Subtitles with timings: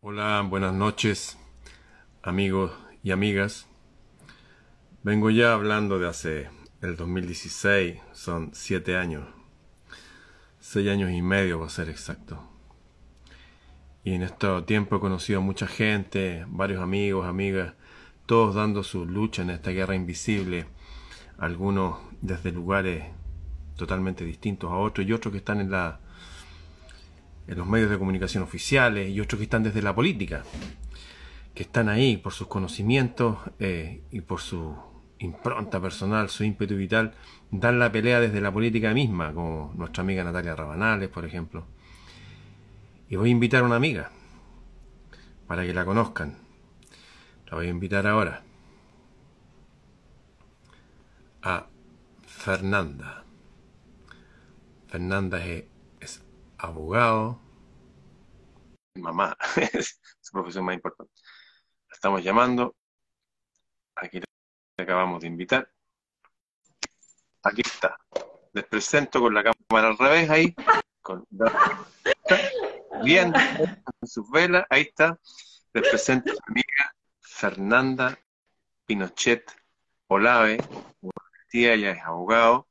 [0.00, 1.36] Hola, buenas noches,
[2.22, 2.70] amigos
[3.02, 3.66] y amigas.
[5.02, 6.50] Vengo ya hablando de hace
[6.82, 9.26] el 2016, son siete años,
[10.60, 12.48] seis años y medio para ser exacto.
[14.04, 17.74] Y en este tiempo he conocido a mucha gente, varios amigos, amigas,
[18.26, 20.66] todos dando su lucha en esta guerra invisible,
[21.38, 23.02] algunos desde lugares
[23.74, 25.98] totalmente distintos a otros y otros que están en la
[27.48, 30.44] en los medios de comunicación oficiales y otros que están desde la política,
[31.54, 34.76] que están ahí por sus conocimientos eh, y por su
[35.18, 37.14] impronta personal, su ímpetu vital,
[37.50, 41.66] dan la pelea desde la política misma, como nuestra amiga Natalia Rabanales, por ejemplo.
[43.08, 44.10] Y voy a invitar a una amiga
[45.46, 46.36] para que la conozcan.
[47.46, 48.42] La voy a invitar ahora
[51.42, 51.66] a
[52.26, 53.24] Fernanda.
[54.86, 56.22] Fernanda es
[56.58, 57.40] abogado,
[58.94, 59.36] mamá,
[59.72, 61.12] es su profesión más importante.
[61.88, 62.76] La estamos llamando,
[63.94, 65.70] aquí le acabamos de invitar.
[67.42, 67.98] Aquí está.
[68.52, 70.54] Les presento con la cámara al revés ahí,
[71.00, 71.26] con
[73.04, 73.38] viendo
[74.02, 75.18] sus velas, ahí está.
[75.72, 78.18] Les presento a su amiga Fernanda
[78.86, 79.52] Pinochet
[80.08, 80.58] Olave,
[81.52, 82.68] ella es abogado.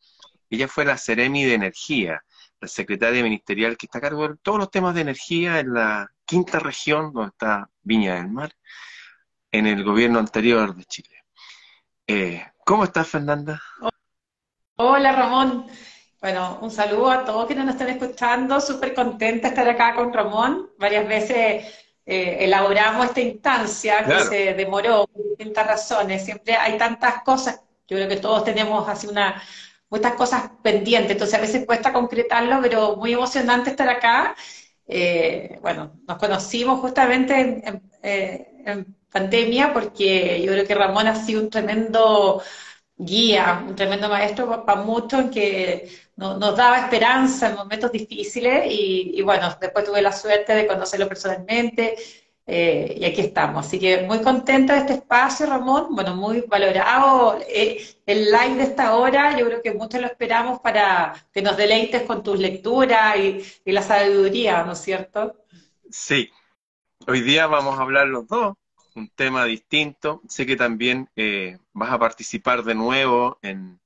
[0.50, 2.24] Ella fue la Ceremi de Energía
[2.60, 6.12] la secretaria ministerial que está a cargo de todos los temas de energía en la
[6.26, 8.52] quinta región, donde está Viña del Mar,
[9.52, 11.24] en el gobierno anterior de Chile.
[12.08, 13.62] Eh, ¿Cómo estás, Fernanda?
[14.76, 15.68] Hola, Ramón.
[16.20, 18.60] Bueno, un saludo a todos quienes nos están escuchando.
[18.60, 20.72] Súper contenta de estar acá con Ramón.
[20.80, 21.66] Varias veces
[22.06, 26.26] eh, elaboramos esta instancia que se demoró por distintas razones.
[26.26, 27.62] Siempre hay tantas cosas.
[27.88, 29.42] Yo creo que todos tenemos así una
[29.90, 34.36] muchas cosas pendientes, entonces a veces cuesta concretarlo, pero muy emocionante estar acá.
[34.88, 37.64] Eh, bueno, nos conocimos justamente
[38.04, 42.42] eh, en, pandemia porque yo creo que Ramón ha sido un tremendo
[42.98, 49.22] guía, un tremendo maestro para muchos en que nos daba esperanza en momentos difíciles y,
[49.22, 51.96] bueno, después tuve la suerte de conocerlo personalmente
[52.50, 53.68] eh, y aquí estamos.
[53.68, 55.88] Así que muy contenta de este espacio, Ramón.
[55.94, 59.38] Bueno, muy valorado eh, el live de esta hora.
[59.38, 63.82] Yo creo que muchos lo esperamos para que nos deleites con tus lecturas y, la
[63.82, 65.44] sabiduría, ¿no es cierto?
[65.92, 66.32] Sí.
[67.06, 68.56] Hoy día vamos a hablar los dos,
[68.96, 70.22] un tema distinto.
[70.30, 73.78] Sé que también eh, vas a participar de nuevo en,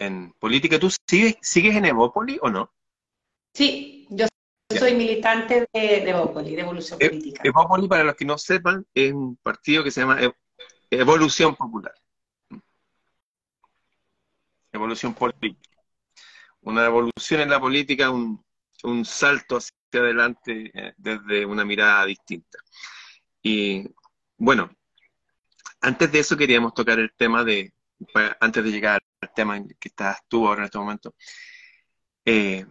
[0.00, 0.80] en política.
[0.80, 2.72] ¿Tú sigues, sigues en Evópoli o no?
[3.54, 3.95] Sí,
[4.68, 7.42] yo soy militante de, de Evópoli, de Evolución e-, Política.
[7.44, 10.18] Evópoli, para los que no sepan, es un partido que se llama
[10.90, 11.94] Evolución Popular.
[14.72, 15.70] Evolución política.
[16.60, 18.44] Una evolución en la política, un,
[18.82, 22.58] un salto hacia adelante eh, desde una mirada distinta.
[23.42, 23.88] Y
[24.36, 24.70] bueno,
[25.80, 27.72] antes de eso queríamos tocar el tema de,
[28.40, 31.14] antes de llegar al tema en que estás tú ahora en este momento,
[32.24, 32.66] eh,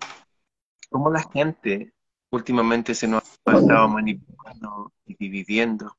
[0.95, 1.91] cómo la gente
[2.29, 5.97] últimamente se nos ha estado manipulando y dividiendo.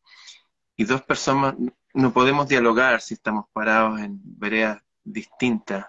[0.74, 1.54] Y dos personas
[1.92, 5.84] no podemos dialogar si estamos parados en veredas distintas.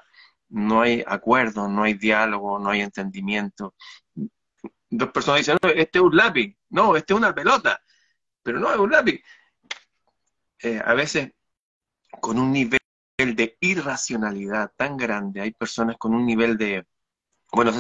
[0.49, 3.75] No hay acuerdo, no hay diálogo, no hay entendimiento.
[4.89, 7.79] Dos personas dicen, no, este es un lápiz, no, este es una pelota,
[8.43, 9.21] pero no es un lápiz.
[10.59, 11.31] Eh, a veces
[12.19, 12.81] con un nivel
[13.17, 16.85] de irracionalidad tan grande, hay personas con un nivel de,
[17.53, 17.71] bueno,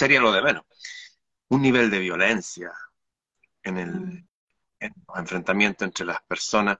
[0.00, 0.64] sería lo de menos.
[1.48, 2.72] Un nivel de violencia
[3.62, 4.28] en, el, mm.
[4.80, 6.78] en los enfrentamientos entre las personas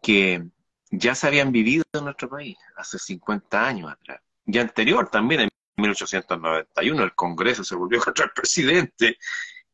[0.00, 0.46] que
[0.90, 4.20] ya se habían vivido en nuestro país hace 50 años atrás.
[4.46, 9.18] Y anterior también, en 1891, el Congreso se volvió contra el presidente,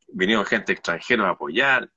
[0.08, 1.90] vinieron gente extranjera a apoyar.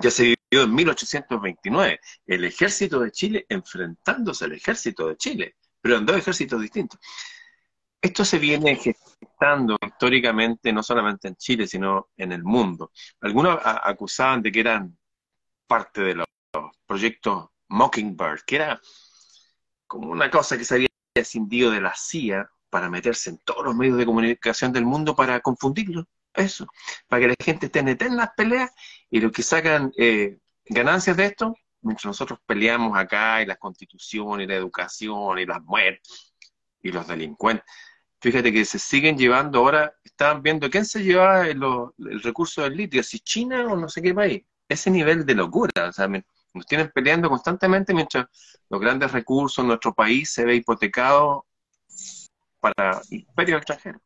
[0.00, 5.98] Ya se vivió en 1829, el ejército de Chile enfrentándose al ejército de Chile, pero
[5.98, 6.98] en dos ejércitos distintos.
[8.00, 8.72] Esto se viene
[9.24, 12.92] gestando históricamente no solamente en Chile, sino en el mundo.
[13.20, 14.96] Algunos acusaban de que eran
[15.66, 16.26] parte de los
[16.86, 18.80] proyectos Mockingbird, que era
[19.86, 23.74] como una cosa que se había escindido de la CIA para meterse en todos los
[23.74, 26.06] medios de comunicación del mundo para confundirlo.
[26.32, 26.66] Eso,
[27.06, 28.72] para que la gente esté en las peleas
[29.08, 34.40] y los que sacan eh, ganancias de esto, mientras nosotros peleamos acá y la constitución
[34.40, 36.34] y la educación y las muertes
[36.82, 37.64] y los delincuentes,
[38.24, 41.60] Fíjate que se siguen llevando ahora, estaban viendo quién se lleva el,
[42.22, 44.42] recurso del litio, si China o no sé qué país.
[44.66, 48.24] Ese nivel de locura, o sea, nos tienen peleando constantemente mientras
[48.70, 51.44] los grandes recursos en nuestro país se ve hipotecado
[52.60, 54.00] para imperio extranjero.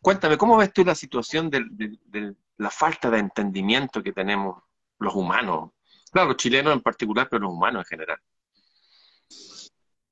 [0.00, 1.66] cuéntame, ¿cómo ves tú la situación de,
[2.56, 4.62] la falta de entendimiento que tenemos
[4.98, 5.72] los humanos?
[6.10, 8.18] Claro, los chilenos en particular, pero los humanos en general.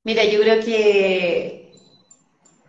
[0.05, 1.72] Mira, yo creo que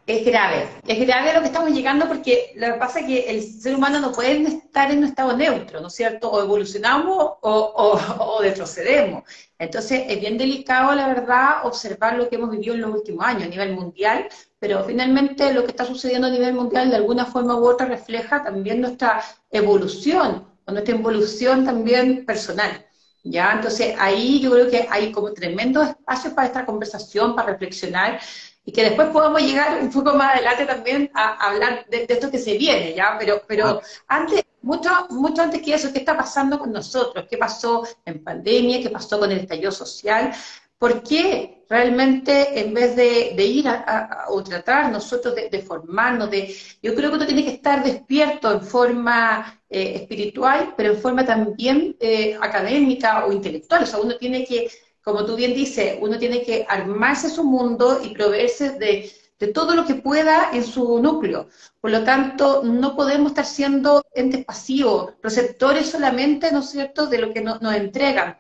[0.06, 0.68] es grave.
[0.86, 4.00] Es grave lo que estamos llegando porque lo que pasa es que el ser humano
[4.00, 6.30] no puede estar en un estado neutro, ¿no es cierto?
[6.30, 9.24] O evolucionamos o, retrocedemos.
[9.58, 13.44] Entonces es bien delicado, la verdad, observar lo que hemos vivido en los últimos años
[13.44, 14.28] a nivel mundial,
[14.60, 18.44] pero finalmente lo que está sucediendo a nivel mundial de alguna forma u otra refleja
[18.44, 22.86] también nuestra evolución o nuestra evolución también personal.
[23.26, 23.54] ¿Ya?
[23.54, 28.20] Entonces ahí yo creo que hay como tremendo espacio para esta conversación, para reflexionar
[28.66, 32.40] y que después podamos llegar un poco más adelante también a, hablar de, esto que
[32.40, 33.18] se viene, ¿ya?
[33.20, 33.82] Pero, pero ah.
[34.08, 37.26] antes, mucho, mucho antes que eso, ¿qué está pasando con nosotros?
[37.30, 38.82] ¿Qué pasó en pandemia?
[38.82, 40.34] ¿Qué pasó con el estallido social?
[40.78, 46.94] ¿Por qué realmente en vez de, ir a, o tratar nosotros de, formarnos, de, yo
[46.94, 51.96] creo que uno tiene que estar despierto en forma eh, espiritual, pero en forma también
[52.00, 54.70] eh, académica o intelectual, o sea, uno tiene que
[55.04, 59.12] como tú bien dices, uno tiene que armarse su mundo y proveerse de,
[59.54, 61.50] todo lo que pueda en su núcleo.
[61.82, 67.18] Por lo tanto, no podemos estar siendo entes pasivos, receptores solamente, ¿no es cierto?, de
[67.18, 68.38] lo que nos entregan.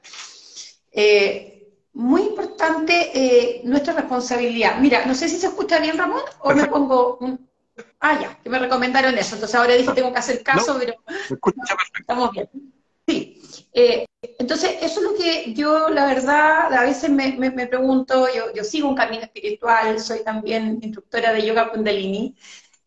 [0.94, 1.54] Eh,
[1.92, 4.80] muy importante eh, nuestra responsabilidad.
[4.80, 7.50] Mira, no sé si se escucha bien, Ramón, o me pongo un...
[8.00, 9.36] Ah, ya, que me recomendaron eso.
[9.36, 10.94] Entonces ahora dije tengo que hacer caso, pero...
[12.00, 12.72] Estamos bien.
[13.73, 14.05] Eh,
[14.39, 18.95] entonces, eso es lo que yo, la verdad, a veces me, pregunto, yo, sigo un
[18.95, 22.35] camino espiritual, soy también instructora de yoga kundalini,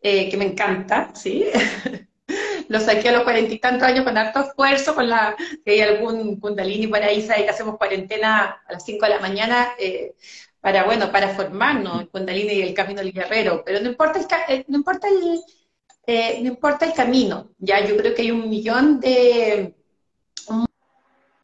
[0.01, 1.45] eh, que me encanta, ¿sí?
[2.69, 5.35] lo saqué a los cuarenta y tantos años con harto esfuerzo, con la,
[5.65, 9.69] que hay algún kundalini por ahí, que hacemos cuarentena a las cinco de la mañana,
[9.77, 10.15] eh,
[10.61, 14.65] para, bueno, para formarnos, el kundalini y el camino del guerrero, pero no importa el,
[14.67, 19.75] no importa el, no importa el camino, ya yo creo que hay un millón de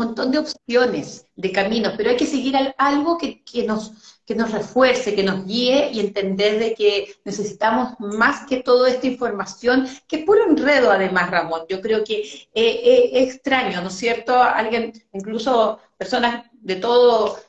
[0.06, 5.16] montón de opciones, de caminos, pero hay que seguir algo que, nos, que nos refuerce,
[5.16, 10.26] que nos guíe y entender de que necesitamos más que toda esta información, que es
[10.26, 11.62] puro enredo además, Ramón.
[11.70, 14.42] Yo creo que eh, eh, es extraño, ¿no es cierto?
[14.42, 17.40] Alguien, incluso personas de todo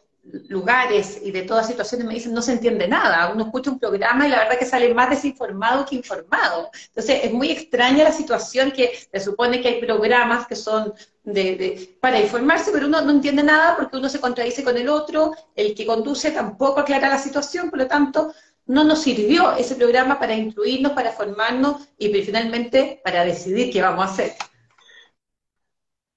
[0.49, 4.27] lugares y de todas situaciones me dicen no se entiende nada, uno escucha un programa
[4.27, 6.71] y la verdad que sale más desinformado que informado.
[6.89, 11.97] Entonces es muy extraña la situación que se supone que hay programas que son de,
[12.01, 15.75] para informarse, pero uno no entiende nada porque uno se contradice con el otro, el
[15.75, 18.33] que conduce tampoco aclara la situación, por lo tanto
[18.67, 24.07] no nos sirvió ese programa para instruirnos, para formarnos y finalmente para decidir qué vamos
[24.07, 24.33] a hacer.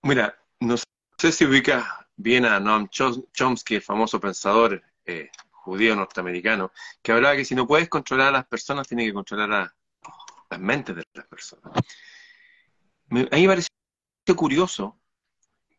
[0.03, 0.75] Mira, no
[1.17, 6.71] sé si ubica bien a Noam Chomsky, el famoso pensador eh, judío norteamericano,
[7.01, 9.75] que hablaba que si no puedes controlar a las personas, tienes que controlar a
[10.49, 11.71] las mentes de las personas.
[11.73, 13.69] a mí me pareció
[14.35, 14.99] curioso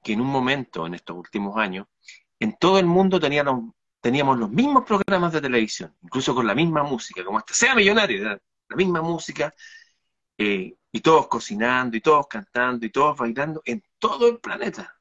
[0.03, 1.87] que en un momento, en estos últimos años,
[2.39, 6.83] en todo el mundo teníamos, teníamos los mismos programas de televisión, incluso con la misma
[6.85, 8.25] música, como hasta sea millonario,
[8.69, 9.55] la misma música,
[10.39, 14.98] eh, y todos cocinando, y todos cantando, y todos bailando en todo el planeta.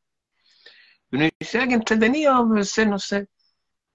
[1.11, 3.27] Y uno dice, ah, qué no sé, no sé.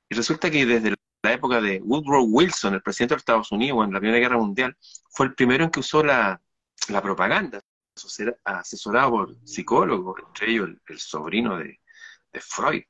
[0.08, 3.84] Y resulta que desde la época de Woodrow Wilson, el presidente de los Estados Unidos,
[3.84, 4.76] en la Primera Guerra Mundial,
[5.10, 6.40] fue el primero en que usó la,
[7.02, 7.62] propaganda,
[8.44, 11.78] asesorado por psicólogos, entre ellos el, sobrino de,
[12.40, 12.82] Freud,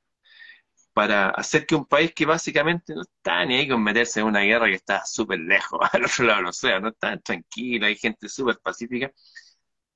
[0.92, 4.40] para hacer que un país que básicamente no está ni ahí con meterse en una
[4.40, 8.28] guerra que está súper lejos, al otro lado del océano, no está tranquila, hay gente
[8.28, 9.12] súper pacífica,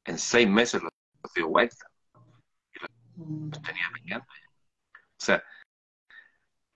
[0.04, 0.90] en seis meses lo
[1.34, 1.86] dio vuelta
[3.16, 4.24] tenía O
[5.16, 5.42] sea,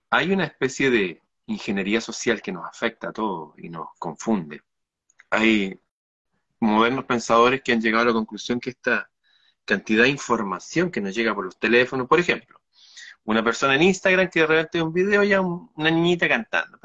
[0.09, 4.61] hay una especie de ingeniería social que nos afecta a todos y nos confunde.
[5.29, 5.79] Hay
[6.59, 9.09] modernos pensadores que han llegado a la conclusión que esta
[9.65, 12.61] cantidad de información que nos llega por los teléfonos, por ejemplo,
[13.23, 16.79] una persona en Instagram que de repente ve un video ya una niñita cantando,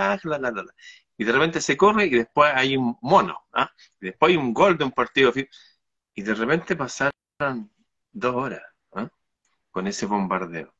[1.18, 3.70] y de repente se corre y después hay un mono, ¿ah?
[4.00, 5.32] y después hay un gol de un partido,
[6.14, 7.70] y de repente pasaron
[8.12, 8.62] dos horas
[9.76, 10.74] con ese bombardeo.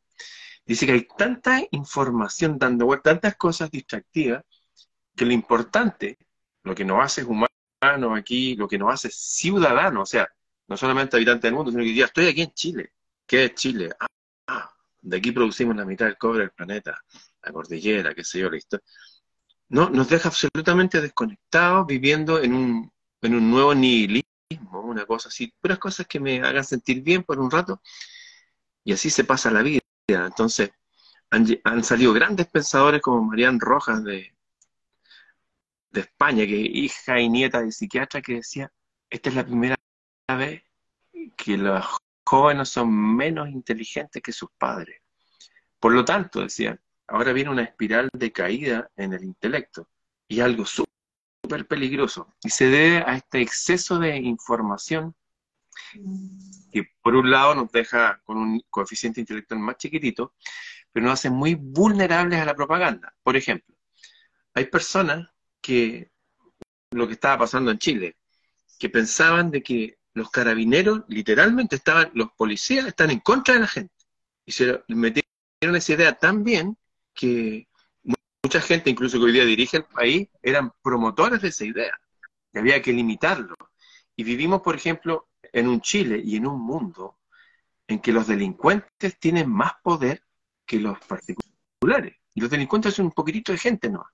[0.64, 4.42] Dice que hay tanta información dando vueltas, tantas cosas distractivas,
[5.14, 6.16] que lo importante,
[6.62, 10.26] lo que nos hace humanos aquí, lo que nos hace ciudadanos, o sea,
[10.66, 12.94] no solamente habitantes del mundo, sino que ya estoy aquí en Chile.
[13.26, 13.90] ¿Qué es Chile?
[14.46, 14.72] Ah,
[15.02, 16.98] de aquí producimos la mitad del cobre del planeta,
[17.42, 18.86] la cordillera, qué sé yo, la historia.
[19.68, 25.52] No, nos deja absolutamente desconectados, viviendo en un, en un nuevo nihilismo, una cosa así,
[25.60, 27.82] puras cosas que me hagan sentir bien por un rato,
[28.86, 29.80] y así se pasa la vida.
[30.06, 30.70] Entonces,
[31.30, 34.32] han, salido grandes pensadores como Marian Rojas de,
[35.90, 38.72] de España, que hija y nieta de psiquiatra, que decía,
[39.10, 39.76] esta es la primera
[40.38, 40.62] vez
[41.36, 41.84] que los
[42.24, 45.02] jóvenes son menos inteligentes que sus padres.
[45.80, 49.88] Por lo tanto, decían, ahora viene una espiral de caída en el intelecto
[50.28, 52.32] y algo súper peligroso.
[52.44, 55.16] Y se debe a este exceso de información
[56.72, 60.34] que por un lado nos deja con un coeficiente intelectual más chiquitito,
[60.92, 63.14] pero nos hace muy vulnerables a la propaganda.
[63.22, 63.74] Por ejemplo,
[64.54, 65.28] hay personas
[65.60, 66.10] que,
[66.90, 68.16] lo que estaba pasando en Chile,
[68.78, 73.66] que pensaban de que los carabineros, literalmente estaban, los policías están en contra de la
[73.66, 73.94] gente.
[74.46, 76.78] Y se metieron esa idea tan bien
[77.12, 77.68] que
[78.42, 82.00] mucha gente, incluso que hoy día dirige el país, eran promotores de esa idea,
[82.52, 83.54] que había que limitarlo.
[84.14, 87.18] Y vivimos, por ejemplo, en un Chile y en un mundo
[87.86, 90.22] en que los delincuentes tienen más poder
[90.66, 92.14] que los particulares.
[92.34, 94.04] Y los delincuentes son un poquitito de gente, ¿no?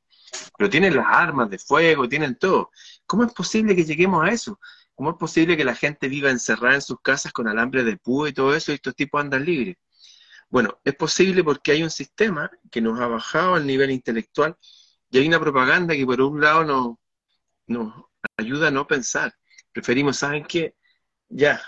[0.56, 2.70] Pero tienen las armas de fuego, tienen todo.
[3.06, 4.60] ¿Cómo es posible que lleguemos a eso?
[4.94, 8.28] ¿Cómo es posible que la gente viva encerrada en sus casas con alambre de púa
[8.28, 9.76] y todo eso y estos tipos andan libres?
[10.48, 14.56] Bueno, es posible porque hay un sistema que nos ha bajado al nivel intelectual
[15.10, 16.96] y hay una propaganda que por un lado nos,
[17.66, 18.04] nos
[18.36, 19.34] ayuda a no pensar.
[19.72, 20.76] Preferimos, ¿saben qué?
[21.34, 21.62] Ya,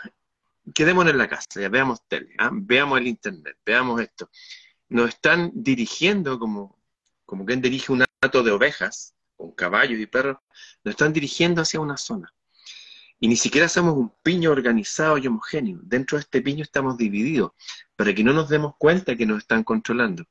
[0.74, 2.50] quedémonos en la casa, ya veamos tele, ¿ah?
[2.52, 4.30] veamos el internet, veamos esto.
[4.90, 6.78] Nos están dirigiendo como,
[7.24, 10.36] como quien dirige un hato de ovejas, con caballos y perros,
[10.84, 12.34] nos están dirigiendo hacia una zona.
[13.18, 15.78] Y ni siquiera somos un piño organizado y homogéneo.
[15.82, 17.52] Dentro de este piño estamos divididos,
[17.96, 20.24] para que no nos demos cuenta que nos están controlando.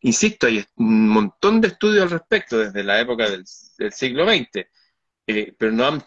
[0.00, 3.44] Insisto, hay un montón de estudios al respecto desde la época del,
[3.92, 4.66] siglo XX,
[5.26, 6.02] eh, pero Noam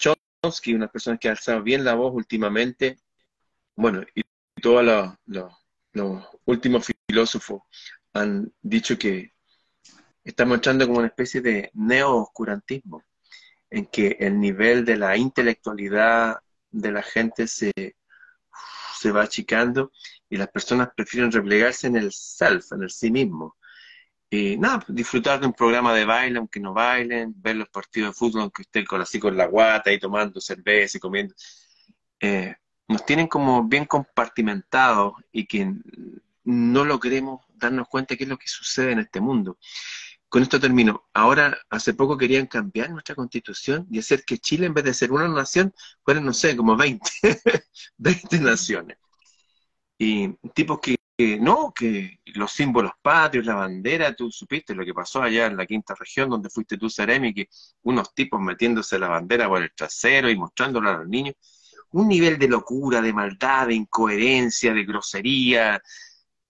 [0.48, 2.98] Chomsky, una persona que ha alzado bien la voz últimamente,
[3.76, 4.22] bueno, y
[4.62, 5.54] todos los,
[5.94, 7.62] los últimos filósofos
[8.14, 9.34] han dicho que
[10.24, 13.04] estamos entrando como una especie de neo-oscurantismo
[13.70, 16.38] en que el nivel de la intelectualidad
[16.72, 17.72] de la gente se,
[18.98, 19.92] se va achicando
[20.30, 23.58] y las personas prefieren replegarse en el self, en el sí mismo.
[24.30, 28.10] Y nada, pues, disfrutar de un programa de baile aunque no bailen, ver los partidos
[28.10, 31.34] de fútbol aunque estén con así con la guata y tomando cerveza y comiendo.
[32.20, 32.56] Eh,
[32.88, 35.74] nos tienen como bien compartimentados y que
[36.44, 39.58] no logremos darnos cuenta de qué es lo que sucede en este mundo
[40.30, 41.08] con esto termino.
[41.14, 45.12] Ahora, hace poco querían cambiar nuestra constitución y hacer que Chile, en vez de ser
[45.12, 47.10] una nación, fueran, no sé, como 20,
[47.98, 48.98] 20 naciones.
[49.98, 55.24] Y tipos que, no, que los símbolos patrios, la bandera, tú supiste lo que pasó
[55.24, 57.50] allá en la quinta región donde fuiste tú, Seremi, que
[57.84, 61.36] unos tipos metiéndose la bandera por el trasero y mostrándola a los niños.
[61.92, 65.82] Un nivel de locura, de maldad, de incoherencia, de grosería.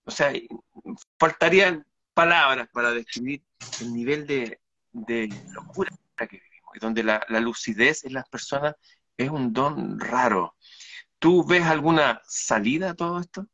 [0.04, 0.32] O sea,
[1.18, 3.42] faltarían palabras para describir
[3.80, 4.60] el nivel de,
[5.54, 8.74] locura que vivimos, y donde la, lucidez en las personas
[9.16, 10.56] es un don raro.
[11.18, 13.46] ¿Tú ves alguna salida a todo esto?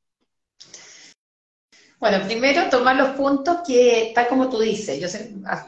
[2.05, 5.09] Bueno, primero tomar los puntos que, tal como tú dices, yo,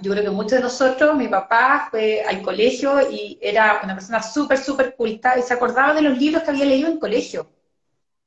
[0.02, 4.22] yo creo que muchos de nosotros, mi papá fue al colegio y era una persona
[4.22, 7.48] súper, súper culta y se acordaba de los libros que había leído en colegio.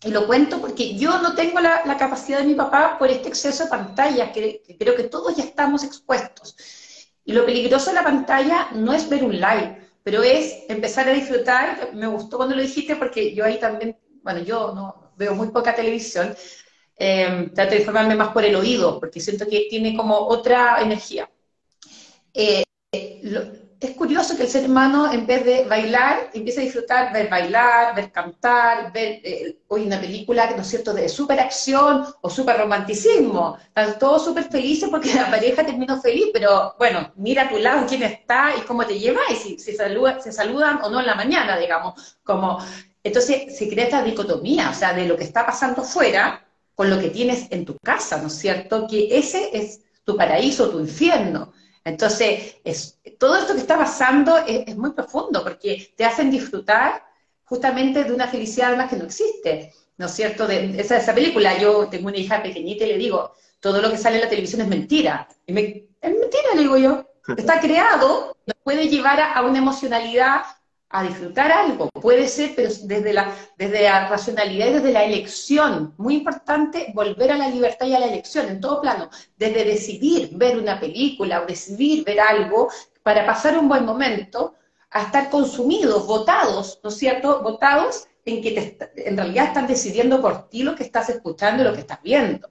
[0.04, 3.66] Y lo cuento porque yo no tengo la, capacidad de mi papá por este exceso
[3.66, 6.56] de pantallas, que, creo que todos ya estamos expuestos.
[7.24, 11.14] Y lo peligroso de la pantalla no es ver un live, pero es empezar a
[11.14, 11.92] disfrutar.
[11.94, 15.76] Me gustó cuando lo dijiste porque yo ahí también, bueno, yo no veo muy poca
[15.76, 16.36] televisión,
[17.00, 21.30] eh, trato de informarme más por el oído, porque siento que tiene como otra energía.
[22.34, 22.64] Eh,
[23.80, 27.96] es curioso que el ser humano, en vez de bailar, empiece a disfrutar, ver bailar,
[27.96, 32.58] ver cantar, ver eh, hoy una película, ¿no es cierto?, de super acción o super
[32.58, 33.58] romanticismo.
[33.68, 37.86] Están todos súper felices porque la pareja terminó feliz, pero bueno, mira a tu lado
[37.88, 41.58] quién está y cómo te lleva y si, se saludan o no en la mañana,
[41.58, 42.18] digamos.
[42.24, 42.60] Como,
[43.02, 46.49] entonces se crea esta dicotomía, o sea, de lo que está pasando fuera
[46.80, 48.88] con lo que tienes en tu casa, ¿no es cierto?
[48.88, 51.52] Que ese es tu paraíso, tu infierno.
[51.84, 57.04] Entonces, es, todo esto que está pasando es, muy profundo porque te hacen disfrutar
[57.44, 60.48] justamente de una felicidad más que no existe, ¿no es cierto?
[60.48, 63.98] De esa, esa película, yo tengo una hija pequeñita y le digo, todo lo que
[63.98, 65.28] sale en la televisión es mentira.
[65.46, 65.62] Y me,
[66.00, 67.06] es mentira, le digo yo.
[67.36, 70.44] Está creado, nos puede llevar a una emocionalidad
[70.90, 71.90] a disfrutar algo.
[71.90, 75.94] Puede ser, pero desde la, desde la racionalidad y desde la elección.
[75.98, 79.10] Muy importante volver a la libertad y a la elección en todo plano.
[79.38, 82.70] Desde decidir ver una película o decidir ver algo
[83.04, 84.56] para pasar un buen momento,
[84.92, 87.42] a estar consumidos, votados, ¿no es cierto?
[87.44, 91.66] Votados en que te, en realidad están decidiendo por ti lo que estás escuchando y
[91.66, 92.50] lo que estás viendo.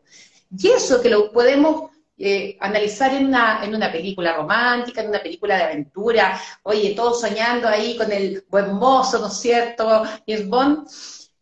[0.57, 5.23] Y eso que lo podemos eh, analizar en una, en una película romántica, en una
[5.23, 10.03] película de aventura, oye, todos soñando ahí con el buen mozo, ¿no es cierto?
[10.27, 10.89] es Bond,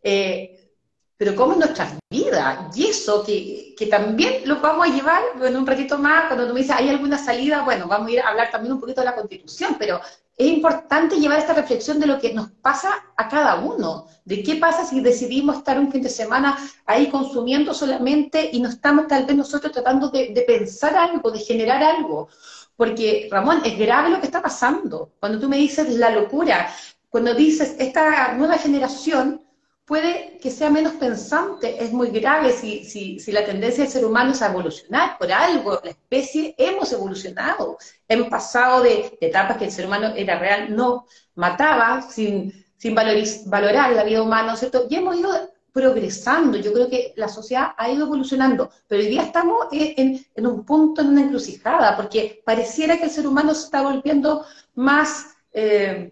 [0.03, 0.71] eh,
[1.17, 5.57] pero cómo es nuestra vida, y eso que, que, también lo vamos a llevar en
[5.57, 7.63] un ratito más, cuando tú me dices, ¿hay alguna salida?
[7.63, 9.99] Bueno, vamos a ir a hablar también un poquito de la Constitución, pero
[10.37, 14.57] es importante llevar esta reflexión de lo que nos pasa a cada uno, de qué
[14.57, 19.25] pasa si decidimos estar un fin de semana ahí consumiendo solamente y no estamos tal
[19.25, 22.29] vez nosotros tratando de, pensar algo, de generar algo.
[22.75, 25.13] Porque, Ramón, es grave lo que está pasando.
[25.19, 26.69] Cuando tú me dices la locura,
[27.09, 29.41] cuando dices esta nueva generación
[29.87, 34.05] puede que sea menos pensante, es muy grave si, si, si, la tendencia del ser
[34.05, 39.65] humano es a evolucionar, por algo, la especie hemos evolucionado, hemos pasado de, etapas que
[39.65, 44.87] el ser humano era real, no mataba sin, sin valorar la vida humana, ¿cierto?
[44.89, 45.31] Y hemos ido
[45.71, 50.47] progresando, yo creo que la sociedad ha ido evolucionando, pero hoy día estamos en, en
[50.47, 55.27] un punto, en una encrucijada, porque pareciera que el ser humano se está volviendo más...
[55.53, 56.11] Eh,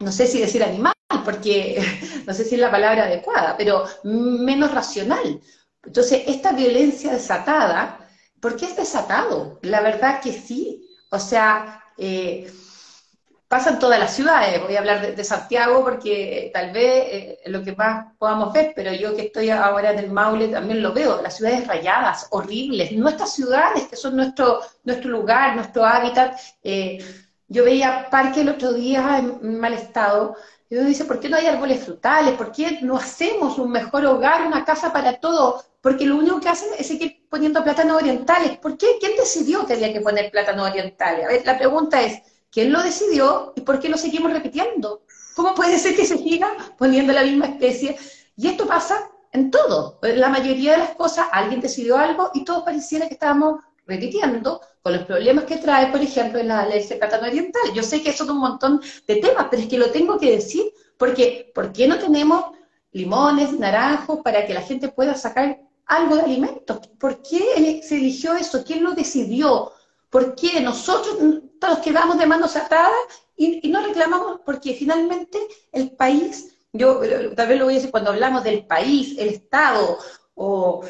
[0.00, 0.92] no sé si decir animal,
[1.24, 1.82] porque
[2.26, 5.40] no sé si es la palabra adecuada, pero menos racional.
[5.84, 8.08] Entonces, esta violencia desatada,
[8.40, 9.58] ¿por qué es desatado?
[9.62, 10.88] La verdad que sí.
[11.10, 12.50] O sea, eh,
[13.48, 14.60] pasa en todas las ciudades.
[14.62, 18.92] Voy a hablar de, Santiago porque tal vez eh, lo que más podamos ver, pero
[18.92, 21.22] yo que estoy ahora en el Maule también lo veo.
[21.22, 22.92] Las ciudades rayadas, horribles.
[22.92, 26.36] Nuestras ciudades, que son nuestro, nuestro lugar, nuestro hábitat.
[26.62, 26.98] Eh,
[27.46, 30.34] yo veía parque el otro día en mal estado,
[30.74, 32.34] y uno dice, ¿por qué no hay árboles frutales?
[32.34, 35.64] ¿Por qué no hacemos un mejor hogar, una casa para todos?
[35.80, 38.58] Porque lo único que hacen es seguir poniendo plátanos orientales.
[38.58, 38.96] ¿Por qué?
[38.98, 41.26] ¿Quién decidió que había que poner plátanos orientales?
[41.26, 45.02] A ver, la pregunta es, ¿quién lo decidió y por qué lo seguimos repitiendo?
[45.36, 47.96] ¿Cómo puede ser que se siga poniendo la misma especie?
[48.36, 50.00] Y esto pasa en todo.
[50.02, 54.92] La mayoría de las cosas, alguien decidió algo y todos pareciera que estábamos repitiendo con
[54.92, 57.62] los problemas que trae, por ejemplo, en la ley secretaria oriental.
[57.74, 60.30] Yo sé que eso es un montón de temas, pero es que lo tengo que
[60.30, 62.44] decir porque ¿por qué no tenemos
[62.92, 66.86] limones, naranjos para que la gente pueda sacar algo de alimentos?
[66.98, 68.64] ¿Por qué se eligió eso?
[68.64, 69.72] ¿Quién lo decidió?
[70.10, 71.16] ¿Por qué nosotros
[71.60, 72.92] todos quedamos de manos atadas
[73.36, 74.40] y, y no reclamamos?
[74.44, 75.38] Porque finalmente
[75.72, 77.00] el país, yo
[77.34, 79.98] tal vez lo voy a decir cuando hablamos del país, el Estado,
[80.34, 80.84] o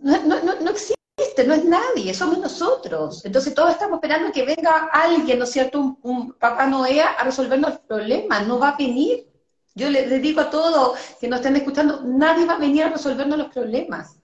[0.00, 0.94] no, no, no, no existe
[1.28, 3.24] este no es nadie, somos nosotros.
[3.24, 7.72] Entonces todos estamos esperando que venga alguien, ¿no es cierto?, un, papá Noé a resolvernos
[7.72, 9.26] el problema, no va a venir.
[9.74, 13.38] Yo les, digo a todos que nos estén escuchando, nadie va a venir a resolvernos
[13.38, 14.16] los problemas.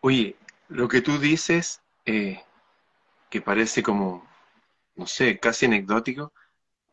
[0.00, 0.36] Oye,
[0.68, 2.42] lo que tú dices, eh,
[3.28, 4.26] que parece como,
[4.96, 6.32] no sé, casi anecdótico,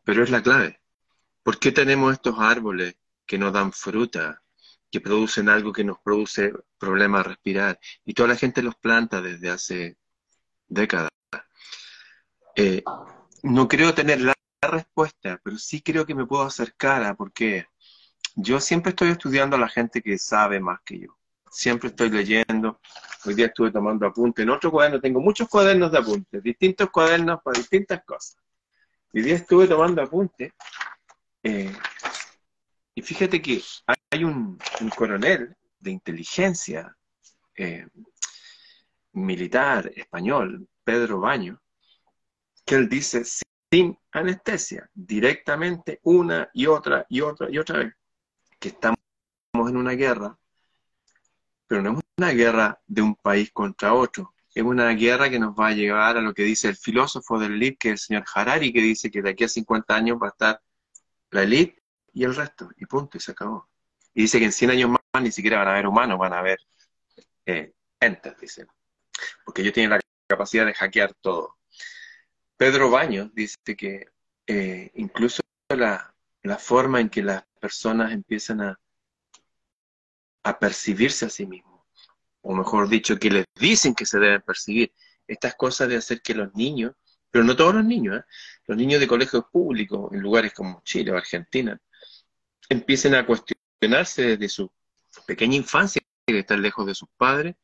[0.04, 0.80] pero es la clave.
[1.42, 4.42] ¿Por qué tenemos estos árboles que nos dan fruta,
[4.90, 7.78] que producen algo que nos produce problemas a respirar.
[8.04, 9.96] Y toda la gente los planta desde hace
[10.66, 11.10] décadas.
[12.56, 12.82] Eh,
[13.42, 17.66] no creo tener la respuesta, pero sí creo que me puedo acercar a porque
[18.34, 21.16] yo siempre estoy estudiando a la gente que sabe más que yo.
[21.50, 22.80] Siempre estoy leyendo.
[23.24, 24.42] Hoy día estuve tomando apuntes.
[24.42, 28.36] En otro cuaderno tengo muchos cuadernos de apuntes, distintos cuadernos para distintas cosas.
[29.12, 30.52] Hoy día estuve tomando apuntes.
[31.42, 31.72] Eh,
[32.94, 33.62] y fíjate que
[34.80, 36.96] un, coronel de inteligencia
[37.56, 37.86] eh,
[39.12, 41.60] militar español, Pedro Baño,
[42.64, 43.22] que él dice
[43.70, 47.94] sin anestesia, directamente una y otra y otra y otra vez,
[48.58, 48.98] que estamos
[49.54, 50.38] en una guerra,
[51.66, 55.54] pero no es una guerra de un país contra otro, es una guerra que nos
[55.54, 58.24] va a llevar a lo que dice el filósofo del LIB, que es el señor
[58.34, 60.62] Harari, que dice que de aquí a 50 años va a estar
[61.30, 63.68] la élite y el resto, y punto, y se acabó.
[64.18, 66.40] Y dice que en 100 años más ni siquiera van a haber humanos, van a
[66.40, 66.58] haber
[67.46, 68.66] eh, entes, dice.
[69.44, 71.56] Porque ellos tienen la capacidad de hackear todo.
[72.56, 74.08] Pedro Baños dice que
[74.44, 76.12] eh, incluso la,
[76.58, 78.80] forma en que las personas empiezan a,
[80.42, 81.84] a percibirse a sí mismos,
[82.40, 84.92] o mejor dicho, que les dicen que se deben percibir,
[85.28, 86.92] estas cosas de hacer que los niños,
[87.30, 88.24] pero no todos los niños, ¿eh?
[88.66, 91.80] los niños de colegios públicos en lugares como Chile o Argentina,
[92.68, 94.70] empiecen a cuestionarse desde su
[95.26, 97.56] pequeña infancia, de estar lejos de sus padres,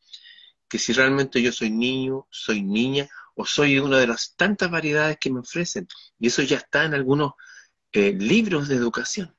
[0.68, 5.18] que si realmente yo soy niño, soy niña, o soy una de las tantas variedades
[5.20, 5.86] que me ofrecen.
[6.18, 7.32] Y eso ya está en algunos
[7.92, 9.36] eh, libros de educación.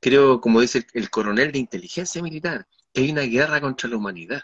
[0.00, 4.42] Creo, como dice el, coronel de inteligencia militar, que hay una guerra contra la humanidad.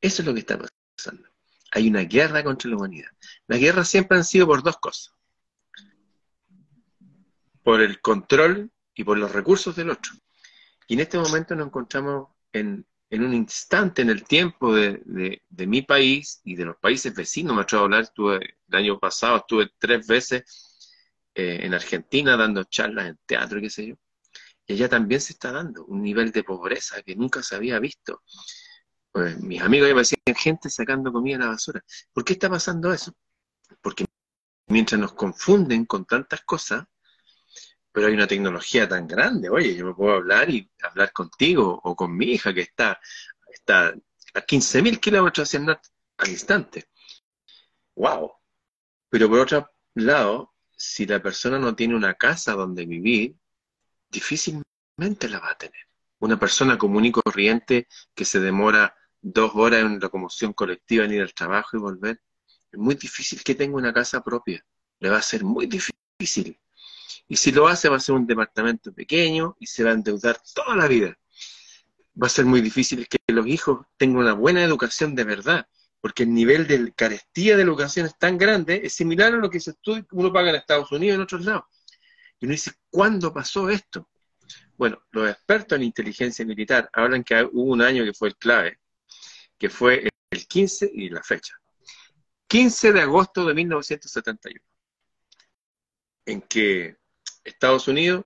[0.00, 0.58] Eso es lo que está
[0.96, 1.28] pasando.
[1.70, 3.10] Hay una guerra contra la humanidad.
[3.46, 5.14] Las guerras siempre han sido por dos cosas.
[7.62, 10.12] Por el control y por los recursos del otro.
[10.90, 15.82] Y en este momento nos encontramos en, en un instante en el tiempo de, mi
[15.82, 17.54] país y de los países vecinos.
[17.54, 20.90] Me atrevo a hablar, estuve, el año pasado estuve tres veces
[21.32, 23.94] eh, en Argentina dando charlas en teatro, qué sé yo.
[24.66, 28.24] Y allá también se está dando un nivel de pobreza que nunca se había visto.
[29.12, 31.84] Pues, mis amigos me decían gente sacando comida a la basura.
[32.12, 33.12] ¿Por qué está pasando eso?
[33.80, 34.06] Porque
[34.66, 36.84] mientras nos confunden con tantas cosas,
[37.92, 41.96] pero hay una tecnología tan grande, oye, yo me puedo hablar y hablar contigo o
[41.96, 43.00] con mi hija que está,
[43.52, 43.94] está
[44.34, 45.80] a 15.000 kilómetros hacia
[46.16, 46.88] al instante.
[47.96, 48.32] ¡Wow!
[49.08, 53.36] Pero por otro lado, si la persona no tiene una casa donde vivir,
[54.08, 55.88] difícilmente la va a tener.
[56.20, 61.22] Una persona común y corriente que se demora dos horas en locomoción colectiva en ir
[61.22, 62.22] al trabajo y volver,
[62.70, 64.64] es muy difícil que tenga una casa propia.
[65.00, 66.58] Le va a ser muy difícil.
[67.28, 70.40] Y si lo hace, va a ser un departamento pequeño y se va a endeudar
[70.54, 71.16] toda la vida.
[72.20, 75.66] Va a ser muy difícil que los hijos tengan una buena educación de verdad,
[76.00, 79.60] porque el nivel de carestía de educación es tan grande, es similar a lo que
[79.60, 81.64] se estudia, uno paga en Estados Unidos y en otros lados.
[82.38, 84.08] Y uno dice, ¿cuándo pasó esto?
[84.76, 88.80] Bueno, los expertos en inteligencia militar hablan que hubo un año que fue el clave,
[89.58, 91.54] que fue el 15 y la fecha.
[92.46, 94.60] 15 de agosto de 1971,
[96.26, 96.96] en que
[97.44, 98.24] Estados Unidos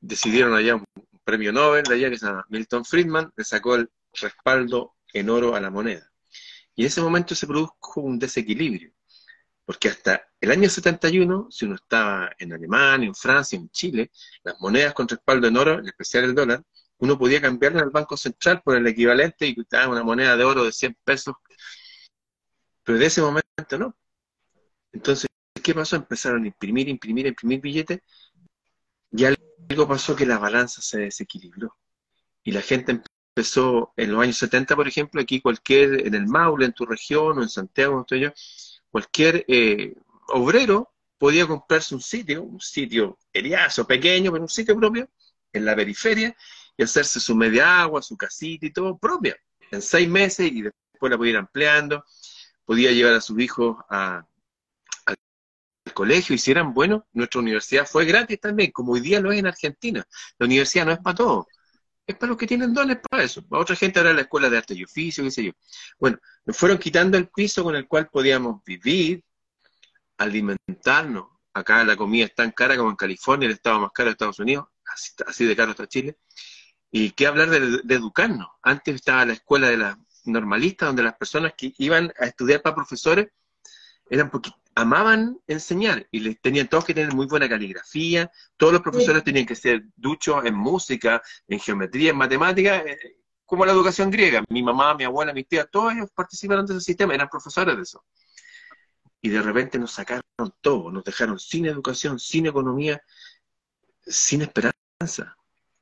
[0.00, 0.84] decidieron allá un
[1.24, 5.54] premio Nobel de allá que se llama Milton Friedman, le sacó el respaldo en oro
[5.56, 6.10] a la moneda.
[6.74, 8.92] Y en ese momento se produjo un desequilibrio,
[9.64, 14.10] porque hasta el año 71, si uno estaba en Alemania, en Francia, en Chile,
[14.44, 16.62] las monedas con respaldo en oro, en especial el dólar,
[16.98, 20.64] uno podía cambiarla al Banco Central por el equivalente y estaba una moneda de oro
[20.64, 21.34] de 100 pesos.
[22.84, 23.96] Pero de ese momento no.
[24.92, 25.26] Entonces,
[25.66, 25.96] ¿qué pasó?
[25.96, 27.98] Empezaron a imprimir, imprimir, imprimir billetes
[29.10, 31.76] y algo pasó que la balanza se desequilibró.
[32.44, 33.02] Y la gente
[33.34, 37.38] empezó, en los años 70, por ejemplo, aquí cualquier, en el Maule, en tu región,
[37.38, 38.06] o en Santiago,
[38.90, 39.92] cualquier eh,
[40.28, 45.08] obrero podía comprarse un sitio, un sitio eriazo, pequeño, pero un sitio propio,
[45.52, 46.36] en la periferia,
[46.76, 49.36] y hacerse su media agua, su casita y todo propia,
[49.72, 52.04] en seis meses y después la podía ir ampliando,
[52.64, 54.24] podía llevar a sus hijos al
[55.96, 59.38] colegio y si eran buenos, nuestra universidad fue gratis también, como hoy día lo es
[59.38, 60.06] en Argentina.
[60.38, 61.46] La universidad no es para todos,
[62.06, 63.46] es para los que tienen dones para eso.
[63.46, 65.52] Para otra gente ahora la escuela de arte y oficio, qué sé yo.
[65.98, 69.24] Bueno, nos fueron quitando el piso con el cual podíamos vivir,
[70.18, 71.28] alimentarnos.
[71.54, 74.38] Acá la comida es tan cara como en California, el estado más caro de Estados
[74.38, 74.66] Unidos,
[75.26, 76.18] así, de caro está Chile.
[76.90, 78.48] Y qué hablar de, educarnos.
[78.62, 82.76] Antes estaba la escuela de las normalistas, donde las personas que iban a estudiar para
[82.76, 83.28] profesores
[84.10, 84.30] eran
[84.76, 89.46] amaban enseñar y les tenían todos que tener muy buena caligrafía, todos los profesores tenían
[89.46, 94.44] que ser duchos en música, en geometría, en matemática, eh, como la educación griega.
[94.50, 97.82] Mi mamá, mi abuela, mis tías, todos ellos participaron de ese sistema, eran profesores de
[97.82, 98.04] eso.
[99.22, 100.22] Y de repente nos sacaron
[100.60, 103.00] todo, nos dejaron sin educación, sin economía,
[104.04, 105.38] sin esperanza.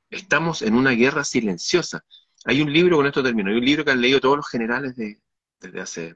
[0.09, 2.05] Estamos en una guerra silenciosa.
[2.45, 4.95] Hay un libro, con esto termino, hay un libro que han leído todos los generales
[4.95, 5.19] de,
[5.59, 6.15] desde hace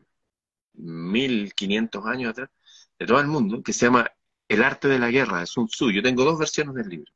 [0.76, 2.50] 1500 años atrás,
[3.00, 4.12] de todo el mundo, que se llama
[4.48, 5.92] El arte de la guerra, es un Tzu.
[5.92, 7.12] Yo tengo dos versiones del libro.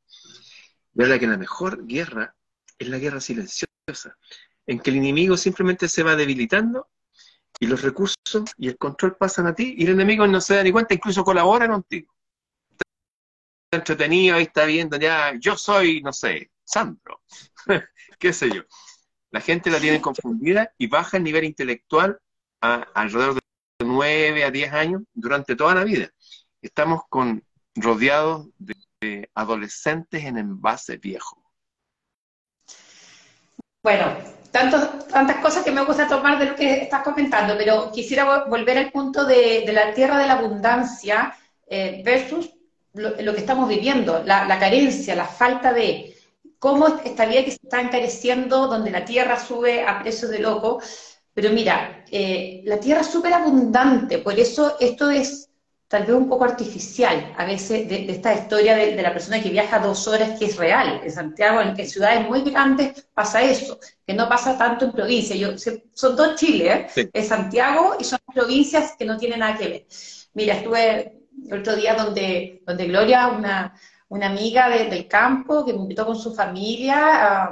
[0.92, 2.34] verdad que la mejor guerra
[2.78, 4.16] es la guerra silenciosa,
[4.66, 6.88] en que el enemigo simplemente se va debilitando
[7.60, 8.16] y los recursos
[8.56, 11.22] y el control pasan a ti y el enemigo no se da ni cuenta, incluso
[11.22, 12.12] colabora contigo.
[12.70, 17.22] Está entretenido, ahí está viendo ya, yo soy, no sé, Sandro,
[18.18, 18.62] qué sé yo.
[19.30, 22.18] La gente la tiene confundida y baja el nivel intelectual
[22.60, 23.40] a alrededor de
[23.84, 26.08] 9 a 10 años durante toda la vida.
[26.60, 27.42] Estamos con,
[27.74, 28.74] rodeados de,
[29.34, 31.42] adolescentes en envase viejo.
[33.82, 34.16] Bueno,
[34.50, 38.90] tantas cosas que me gusta tomar de lo que estás comentando, pero quisiera volver al
[38.90, 42.50] punto de, la tierra de la abundancia eh, versus
[42.94, 46.16] lo, que estamos viviendo, la, la, carencia, la falta de
[46.58, 50.80] cómo esta vida que se está encareciendo, donde la tierra sube a precios de loco,
[51.34, 55.50] pero mira, eh, la tierra es súper abundante, por eso esto es
[55.88, 59.78] tal vez un poco artificial, a veces, de, esta historia de, la persona que viaja
[59.78, 61.00] dos horas, que es real.
[61.04, 65.38] En Santiago, en, ciudades muy grandes, pasa eso, que no pasa tanto en provincias.
[65.38, 65.50] Yo,
[65.92, 67.10] son dos Chiles, ¿eh?
[67.12, 69.86] es Santiago y son provincias que no tienen nada que ver.
[70.32, 73.74] Mira, estuve el otro día donde, donde Gloria, una,
[74.08, 77.50] una amiga del campo, que me invitó con su familia,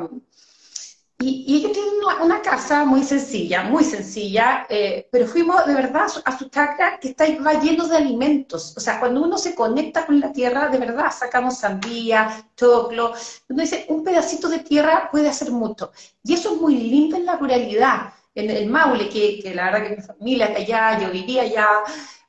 [1.23, 1.93] y, ellos tienen
[2.25, 7.11] una, casa muy sencilla, muy sencilla, eh, pero fuimos de verdad a su chacra que
[7.11, 8.75] está va lleno de alimentos.
[8.77, 13.13] O sea, cuando uno se conecta con la tierra, de verdad sacamos sandía, choclo.
[13.49, 15.93] Uno dice, un pedacito de tierra puede hacer mucho.
[16.25, 18.13] Y eso es muy lindo en la ruralidad.
[18.35, 21.69] En el Maule, que, la verdad que mi familia está allá, yo vivía allá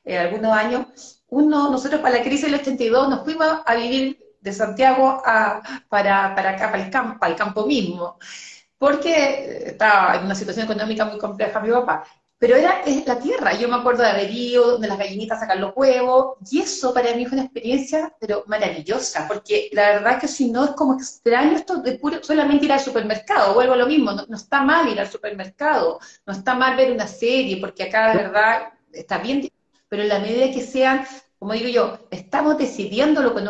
[0.04, 4.52] eh, algunos años, uno, nosotros para la crisis del 82 nos fuimos a vivir de
[4.52, 8.18] Santiago a, para, para acá, para el campo, al campo mismo
[8.84, 12.04] porque estaba en una situación económica muy compleja mi papá.
[12.38, 15.72] Pero era es la tierra, yo me acuerdo de Averío, donde las gallinitas sacan los
[15.74, 20.50] huevos, y eso para mí fue una experiencia, pero maravillosa, porque la verdad que si
[20.50, 24.12] no es como extraño esto de puro, solamente ir al supermercado, vuelvo a lo mismo,
[24.12, 28.10] no, no está mal ir al supermercado, no está mal ver una serie, porque acá
[28.10, 29.48] de verdad está bien,
[29.88, 31.06] pero en la medida que sean
[31.38, 33.42] como digo yo, estamos decidiendo lo que,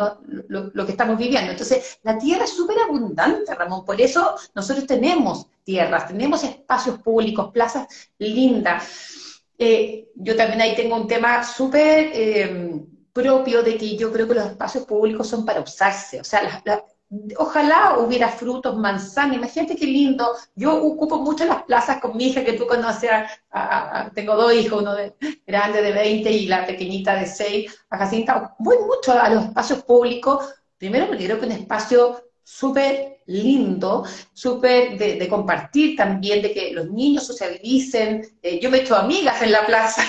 [0.47, 1.51] lo, que estamos viviendo.
[1.51, 7.51] Entonces, la tierra es súper abundante, Ramón, por eso nosotros tenemos tierras, tenemos espacios públicos,
[7.53, 9.41] plazas lindas.
[9.57, 14.35] Eh, yo también ahí tengo un tema súper eh, propio de que yo creo que
[14.35, 16.19] los espacios públicos son para usarse.
[16.19, 16.83] O sea, la,
[17.37, 20.35] ojalá hubiera frutos, manzanas, imagínate qué lindo.
[20.55, 23.11] Yo ocupo mucho las plazas con mi hija que tú conoces,
[24.13, 25.13] tengo dos hijos, uno de,
[25.45, 28.55] grande de 20 y la pequeñita de 6, a Jacinta.
[28.59, 34.97] Voy mucho a los espacios públicos, primero me creo que un espacio súper lindo, súper
[34.97, 38.21] de, compartir también, de que los niños socialicen.
[38.41, 40.03] Eh, yo me he hecho amigas en la plaza,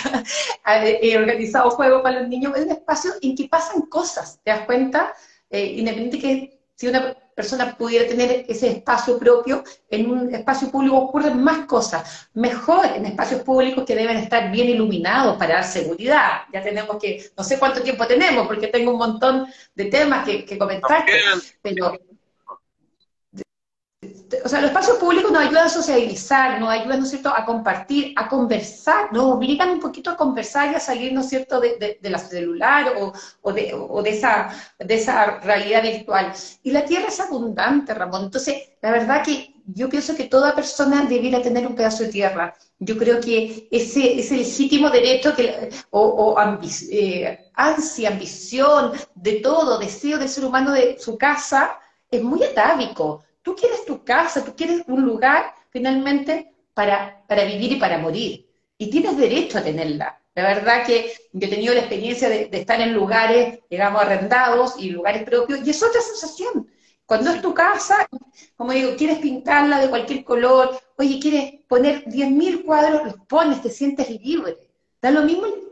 [0.83, 2.55] he organizado juegos para los niños.
[2.57, 5.15] Es un espacio en que pasan cosas, ¿te das cuenta?
[5.49, 10.97] Eh, independiente que si una persona pudiera tener ese espacio propio, en un espacio público
[10.97, 12.29] ocurren más cosas.
[12.35, 16.43] Mejor en espacios públicos que deben estar bien iluminados para dar seguridad.
[16.53, 20.45] Ya tenemos que, no sé cuánto tiempo tenemos, porque tengo un montón de temas que,
[20.45, 21.05] que comentar,
[21.62, 21.99] pero
[24.45, 27.45] o sea, los espacios públicos nos ayudan a socializar, nos ayudan, ¿no es cierto?, a
[27.45, 31.61] compartir, a conversar, nos obligan un poquito a conversar y a salir, ¿no es cierto?,
[31.61, 32.93] de, la celular
[33.43, 36.33] o, de, esa, de esa realidad virtual.
[36.62, 38.25] Y la tierra es abundante, Ramón.
[38.25, 42.55] Entonces, la verdad que yo pienso que toda persona debiera tener un pedazo de tierra.
[42.79, 46.37] Yo creo que ese, ese legítimo derecho que, o,
[46.91, 51.79] eh, ansia, ambición, de todo, deseo del ser humano de su casa,
[52.11, 57.71] es muy atávico Tú quieres tu casa, tú quieres un lugar finalmente para, para vivir
[57.71, 58.45] y para morir.
[58.77, 60.21] Y tienes derecho a tenerla.
[60.35, 64.91] La verdad que yo he tenido la experiencia de, estar en lugares, digamos, arrendados y
[64.91, 66.69] lugares propios, y es otra sensación.
[67.07, 68.09] Cuando es tu casa,
[68.57, 73.71] como digo, quieres pintarla de cualquier color, oye, quieres poner 10.000 cuadros, los pones, te
[73.71, 74.57] sientes libre.
[75.01, 75.66] Da lo mismo el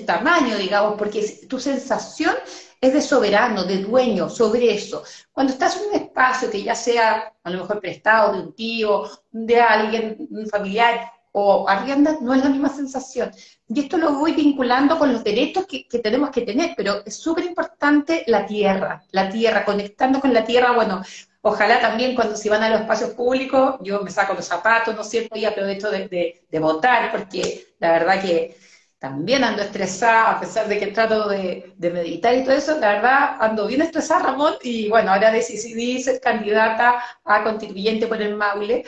[0.00, 2.34] tamaño, digamos, porque tu sensación
[2.80, 5.04] es de soberano, de dueño sobre eso.
[5.30, 9.08] Cuando estás en un espacio que ya sea a lo mejor prestado de un tío,
[9.30, 13.30] de alguien, un familiar, o arrienda, no es la misma sensación.
[13.68, 17.44] Y esto lo voy vinculando con los derechos que, tenemos que tener, pero es súper
[17.44, 21.02] importante la tierra, la tierra, conectando con la tierra, bueno,
[21.40, 25.00] ojalá también cuando se van a los espacios públicos, yo me saco los zapatos, ¿no
[25.00, 25.38] es cierto?
[25.38, 28.56] Y aprovecho de, de votar, porque la verdad que
[29.02, 33.36] también ando estresada, a pesar de que trato de, meditar y todo eso, la verdad
[33.40, 38.84] ando bien estresada, Ramón, y bueno, ahora decidí ser candidata a contribuyente por el Maule,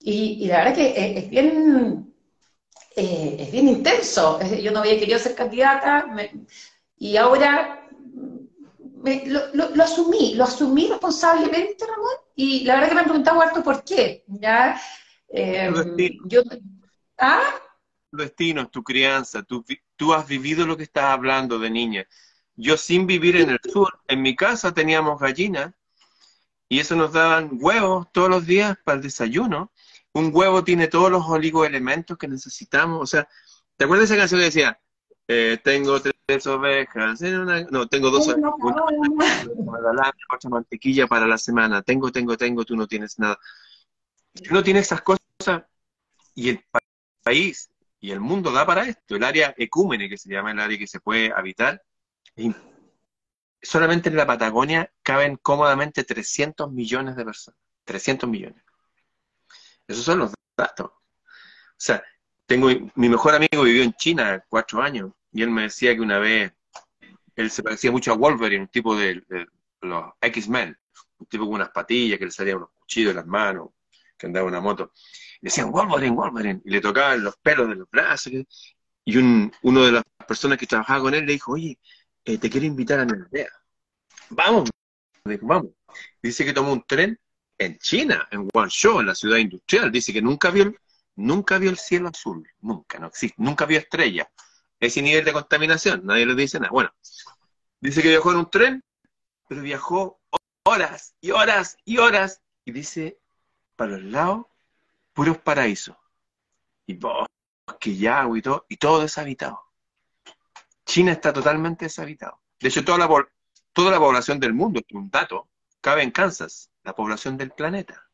[0.00, 2.12] y, la verdad que es, bien,
[2.96, 6.06] eh, es bien intenso, yo no había querido ser candidata,
[6.98, 7.88] y ahora
[9.54, 13.84] lo, asumí, lo asumí responsablemente, Ramón, y la verdad que me han preguntado harto por
[13.84, 14.76] qué, ¿ya?
[15.28, 15.70] Eh,
[16.26, 16.42] yo,
[17.18, 17.62] ¿ah?
[18.16, 19.64] Destino, tu crianza, tú,
[19.96, 22.06] tú has vivido lo que estás hablando de niña.
[22.54, 25.74] Yo sin vivir en el sur, en mi casa teníamos gallinas
[26.68, 29.72] y eso nos daban huevos todos los días para el desayuno.
[30.12, 33.02] Un huevo tiene todos los oligoelementos que necesitamos.
[33.02, 33.28] O sea,
[33.76, 34.80] ¿te acuerdas de esa canción que decía,
[35.28, 37.20] eh, tengo tres ovejas,
[37.70, 38.52] no, tengo dos ovejas,
[40.30, 43.38] mucha mantequilla para la semana, tengo, tengo, tengo, tú no tienes nada.
[44.50, 45.20] No tienes esas cosas
[46.34, 46.64] y el
[47.22, 47.71] país
[48.02, 49.14] y el mundo da para esto.
[49.14, 51.80] El área ecúmene, que se llama el área que se puede habitar,
[53.62, 57.60] solamente en la Patagonia caben cómodamente 300 millones de personas.
[57.84, 58.60] 300 millones.
[59.86, 60.90] Esos son los datos.
[60.90, 60.98] O
[61.76, 62.02] sea,
[62.44, 66.18] tengo mi mejor amigo vivió en China cuatro años y él me decía que una
[66.18, 66.52] vez
[67.36, 69.22] él se parecía mucho a Wolverine, un tipo de,
[69.80, 70.76] los X-Men,
[71.18, 73.70] un tipo con unas patillas que le salían unos cuchillos en las manos,
[74.18, 74.92] que andaba en una moto
[75.42, 78.32] decían Wolverine, Wolverine, y le tocaban los pelos de los brazos.
[79.04, 81.78] Y un, uno de las personas que trabajaba con él le dijo, oye,
[82.24, 83.48] eh, te quiero invitar a mi aldea.
[84.30, 84.70] Vamos,
[85.24, 85.72] dijo, vamos.
[86.22, 87.18] Dice que tomó un tren
[87.58, 90.74] en China, en Guangzhou, en la ciudad industrial, dice que nunca vio,
[91.16, 94.28] nunca vio el cielo azul, nunca, no existe, nunca vio estrellas.
[94.80, 96.70] Ese nivel de contaminación, nadie le dice nada.
[96.70, 96.90] Bueno,
[97.80, 98.84] dice que viajó en un tren,
[99.48, 100.20] pero viajó
[100.64, 103.18] horas y horas y horas, y dice,
[103.76, 104.46] para los lados,
[105.12, 105.96] puros paraísos.
[106.86, 109.60] Y bosque agua y todo, y todo deshabitado.
[110.84, 112.40] China está totalmente deshabitado.
[112.60, 113.08] De hecho, toda la,
[113.72, 115.48] toda la población del mundo, un dato,
[115.80, 118.08] cabe en Kansas, la población del planeta.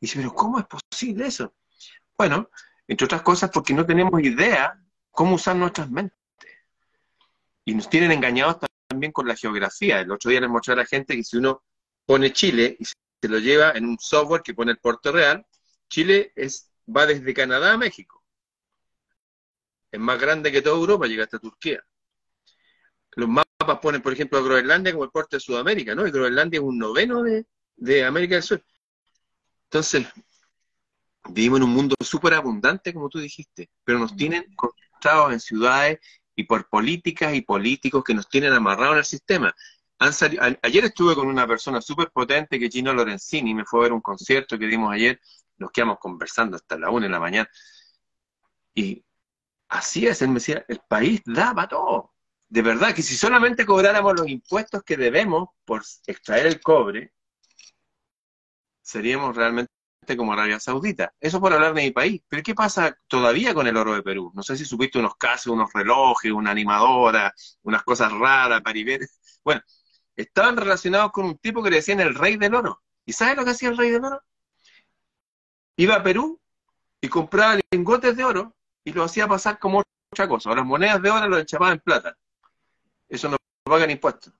[0.00, 1.54] Y dice, pero ¿cómo es posible eso?
[2.16, 2.50] Bueno,
[2.86, 4.78] entre otras cosas porque no tenemos idea
[5.10, 6.18] cómo usar nuestras mentes.
[7.64, 10.00] Y nos tienen engañados también con la geografía.
[10.00, 11.62] El otro día les mostré a la gente que si uno
[12.04, 15.46] pone Chile y se lo lleva en un software que pone el puerto real,
[15.88, 18.22] Chile es, va desde Canadá a México.
[19.90, 21.82] Es más grande que toda Europa, llega hasta Turquía.
[23.16, 26.06] Los mapas ponen, por ejemplo, a Groenlandia como el puerto de Sudamérica, ¿no?
[26.06, 28.64] Y Groenlandia es un noveno de, de América del Sur.
[29.64, 30.06] Entonces,
[31.30, 35.98] vivimos en un mundo súper abundante, como tú dijiste, pero nos tienen concentrados en ciudades
[36.36, 39.54] y por políticas y políticos que nos tienen amarrados en el sistema.
[40.62, 43.92] ayer estuve con una persona súper potente que es Gino Lorenzini, me fue a ver
[43.92, 45.20] un concierto que dimos ayer,
[45.58, 47.48] nos quedamos conversando hasta la una de la mañana.
[48.74, 49.04] Y
[49.68, 52.14] así es, él me decía, el país da para todo.
[52.48, 57.12] De verdad que si solamente cobráramos los impuestos que debemos por extraer el cobre,
[58.82, 59.70] seríamos realmente
[60.16, 61.14] como Arabia Saudita.
[61.18, 62.22] Eso por hablar de mi país.
[62.28, 64.30] Pero ¿qué pasa todavía con el oro de Perú?
[64.34, 69.00] No sé si supiste unos casos, unos relojes, una animadora, unas cosas raras, ver.
[69.42, 69.62] Bueno,
[70.16, 72.82] estaban relacionados con un tipo que le decían el rey del oro.
[73.06, 74.20] ¿Y sabes lo que hacía el rey del oro?
[75.76, 76.40] Iba a Perú
[77.00, 79.82] y compraba lingotes de oro y lo hacía pasar como
[80.12, 80.54] otra cosa.
[80.54, 82.16] las monedas de oro lo echaban en plata.
[83.08, 84.32] Eso no pagan impuestos.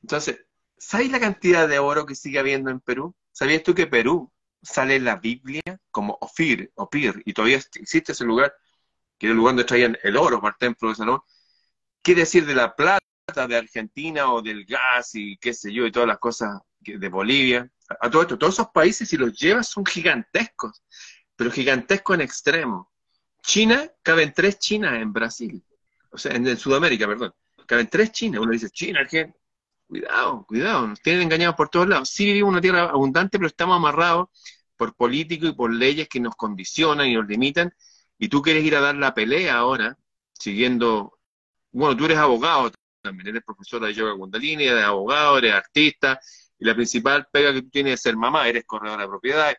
[0.00, 0.44] Entonces,
[0.76, 3.14] ¿sabes la cantidad de oro que sigue habiendo en Perú?
[3.30, 4.32] ¿Sabías tú que Perú
[4.62, 8.54] sale en la Biblia como Ofir, Opir, y todavía existe ese lugar,
[9.18, 11.22] que era el lugar donde traían el oro para el templo de Salomón?
[12.02, 13.00] ¿Qué decir de la plata
[13.48, 17.70] de Argentina o del gas y qué sé yo, y todas las cosas de Bolivia?
[18.00, 20.82] A todo esto, todos esos países, si los llevas, son gigantescos,
[21.36, 22.90] pero gigantescos en extremo.
[23.42, 25.64] China, caben tres Chinas en Brasil,
[26.10, 27.34] o sea, en, Sudamérica, perdón.
[27.66, 28.40] Caben tres Chinas.
[28.40, 29.34] Uno dice, China, Argentina,
[29.92, 32.08] Cuidado, cuidado, nos tienen engañados por todos lados.
[32.08, 34.30] Sí vivimos una tierra abundante, pero estamos amarrados
[34.74, 37.74] por políticos y por leyes que nos condicionan y nos limitan.
[38.18, 39.98] Y tú quieres ir a dar la pelea ahora,
[40.32, 41.18] siguiendo.
[41.72, 46.18] Bueno, tú eres abogado también, eres profesora de yoga kundalini, eres abogado, eres artista,
[46.62, 49.56] y la principal pega que tú tienes es ser mamá, eres corredora de propiedades.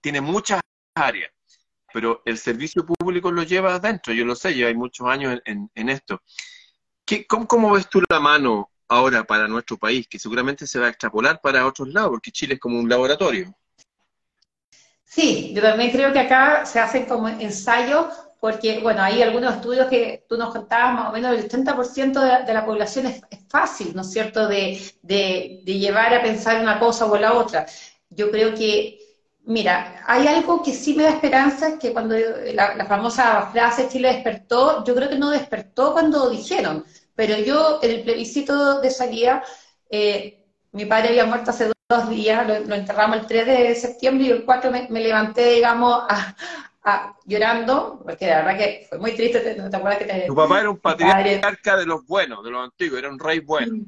[0.00, 0.60] Tiene muchas
[0.92, 1.30] áreas,
[1.92, 5.88] pero el servicio público lo lleva adentro, yo lo sé, yo hay muchos años en,
[5.88, 6.20] esto.
[7.04, 10.86] ¿Qué, cómo, ¿Cómo ves tú la mano ahora para nuestro país, que seguramente se va
[10.86, 13.54] a extrapolar para otros lados, porque Chile es como un laboratorio.
[15.04, 18.12] Sí, yo también creo que acá se hacen como ensayos,
[18.46, 22.54] porque, bueno, hay algunos estudios que tú nos contabas, más o menos el 80% de,
[22.54, 24.78] la población es, fácil, ¿no es cierto?, de,
[25.64, 27.66] llevar a pensar una cosa o la otra.
[28.08, 29.00] Yo creo que,
[29.46, 32.14] mira, hay algo que sí me da esperanza, que cuando
[32.54, 36.84] la, la famosa frase Chile despertó, yo creo que no despertó cuando dijeron,
[37.16, 39.42] pero yo, en el plebiscito de salida,
[39.90, 44.30] eh, mi padre había muerto hace dos días, lo, enterramos el 3 de septiembre y
[44.30, 46.04] el 4 me, levanté, digamos,
[47.24, 50.26] llorando, porque la verdad que fue muy triste, ¿te, acuerdas que te...
[50.26, 53.84] Tu papá era un patriarca de los buenos, de los antiguos, era un rey bueno.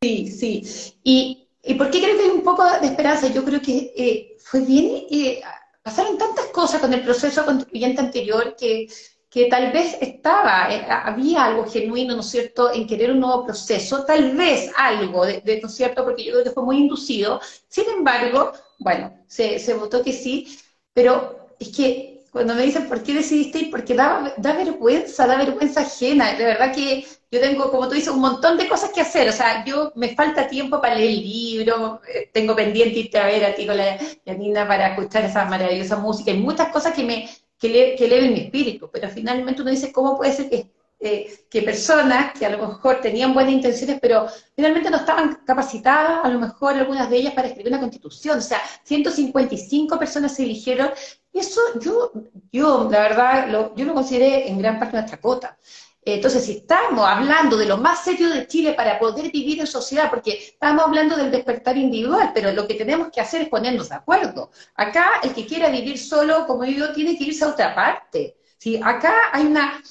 [0.00, 0.96] Sí, sí.
[1.02, 3.28] ¿Y, y por qué creo que hay un poco de esperanza?
[3.28, 5.40] Yo creo que eh, fue bien, eh,
[5.82, 8.86] pasaron tantas cosas con el proceso constituyente anterior que
[9.34, 13.44] que tal vez estaba, eh, había algo genuino, ¿no es cierto?, en querer un nuevo
[13.44, 17.40] proceso, tal vez algo, de, ¿no es cierto?, porque yo creo que fue muy inducido.
[17.66, 20.56] Sin embargo, bueno, se, se votó que sí,
[20.92, 25.38] pero es que cuando me dicen por qué decidiste ir, porque da, da vergüenza, da
[25.38, 26.34] vergüenza ajena.
[26.34, 29.28] De verdad que yo tengo, como tú dices, un montón de cosas que hacer.
[29.28, 33.26] O sea, yo me falta tiempo para leer el libro, eh, tengo pendiente irte a
[33.26, 33.98] ver a ti con la
[34.36, 36.32] Nina para escuchar esa maravillosa música.
[36.32, 37.68] y muchas cosas que me, que,
[38.08, 40.66] le, mi espíritu, pero finalmente uno dice, ¿cómo puede ser que,
[41.04, 46.24] eh, que personas que a lo mejor tenían buenas intenciones, pero finalmente no estaban capacitadas,
[46.24, 48.38] a lo mejor algunas de ellas, para escribir una constitución?
[48.38, 50.90] O sea, 155 personas se eligieron,
[51.32, 52.12] y eso yo,
[52.52, 55.58] yo la verdad, lo, yo lo consideré en gran parte nuestra cota.
[56.06, 60.10] Entonces, si estamos hablando de lo más serio de Chile para poder vivir en sociedad,
[60.10, 63.94] porque estamos hablando del despertar individual, pero lo que tenemos que hacer es ponernos de
[63.94, 64.50] acuerdo.
[64.74, 68.36] Acá, el que quiera vivir solo, como yo, tiene que irse a otra parte.
[68.58, 68.78] ¿sí?
[68.82, 69.82] Acá hay una...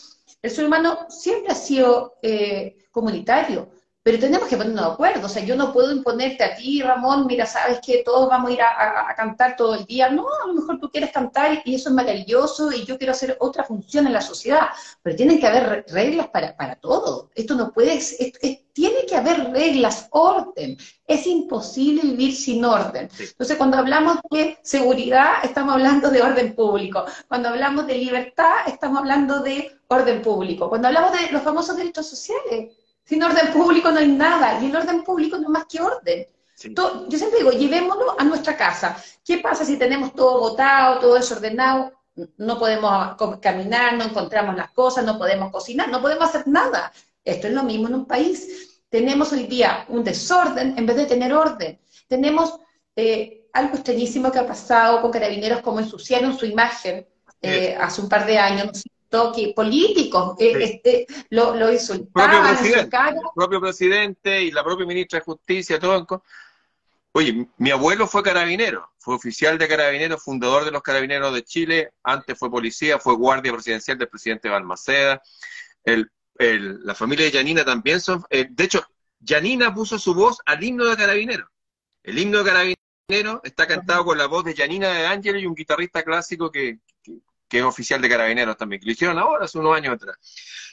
[0.44, 3.72] El ser humano siempre ha sido eh, comunitario,
[4.04, 5.26] pero tenemos que ponernos de acuerdo.
[5.26, 8.54] O sea, yo no puedo imponerte a ti, Ramón, mira, sabes que todos vamos a
[8.54, 10.10] ir a, cantar todo el día.
[10.10, 13.38] No, a lo mejor tú quieres cantar y eso es maravilloso y yo quiero hacer
[13.40, 14.68] otra función en la sociedad,
[15.02, 17.30] pero tienen que haber reglas para, para todo.
[17.34, 17.98] Esto no puede,
[18.74, 20.78] tiene que haber reglas, orden.
[21.08, 23.10] Es imposible vivir sin orden.
[23.18, 27.06] Entonces, cuando hablamos de seguridad, estamos hablando de orden público.
[27.30, 30.68] Cuando hablamos de libertad, estamos hablando de orden público.
[30.68, 32.74] Cuando hablamos de los famosos derechos sociales,
[33.04, 36.28] sin orden público no hay nada, y el orden público no es más que orden.
[37.10, 38.98] yo siempre digo, llevémoslo a nuestra casa.
[39.26, 41.92] ¿Qué pasa si tenemos todo votado, todo desordenado?
[42.38, 46.92] No podemos caminar, no encontramos las cosas, no podemos cocinar, no podemos hacer nada.
[47.24, 48.82] Esto es lo mismo en un país.
[48.90, 51.80] Tenemos hoy día un desorden en vez de tener orden.
[52.08, 52.60] Tenemos
[52.96, 57.08] eh, algo extrañísimo que ha pasado con carabineros, como ensuciaron su imagen
[57.42, 58.84] eh, hace un par de años
[59.36, 62.58] que políticos este, lo, lo insultaban.
[62.64, 62.90] El
[63.36, 66.24] propio, presidente, y la propia ministra de Justicia, todo.
[67.12, 71.92] Oye, mi abuelo fue carabinero, fue oficial de carabineros, fundador de los carabineros de Chile,
[72.04, 75.22] antes fue policía, fue guardia presidencial del presidente Balmaceda.
[75.84, 76.10] El,
[76.40, 78.84] la familia de Yanina también son, eh, de hecho,
[79.20, 81.48] Yanina puso su voz al himno de carabineros.
[82.02, 85.54] El himno de carabineros está cantado con la voz de Yanina de Ángel y un
[85.54, 87.20] guitarrista clásico que, que
[87.60, 90.18] es oficial de carabineros también, que lo hicieron ahora, hace unos años atrás.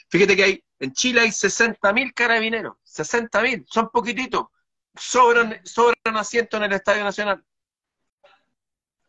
[0.09, 4.47] Fíjate que hay, en Chile hay 60.000 carabineros, 60.000, son poquititos,
[4.95, 7.43] sobran, sobran asientos en el Estadio Nacional.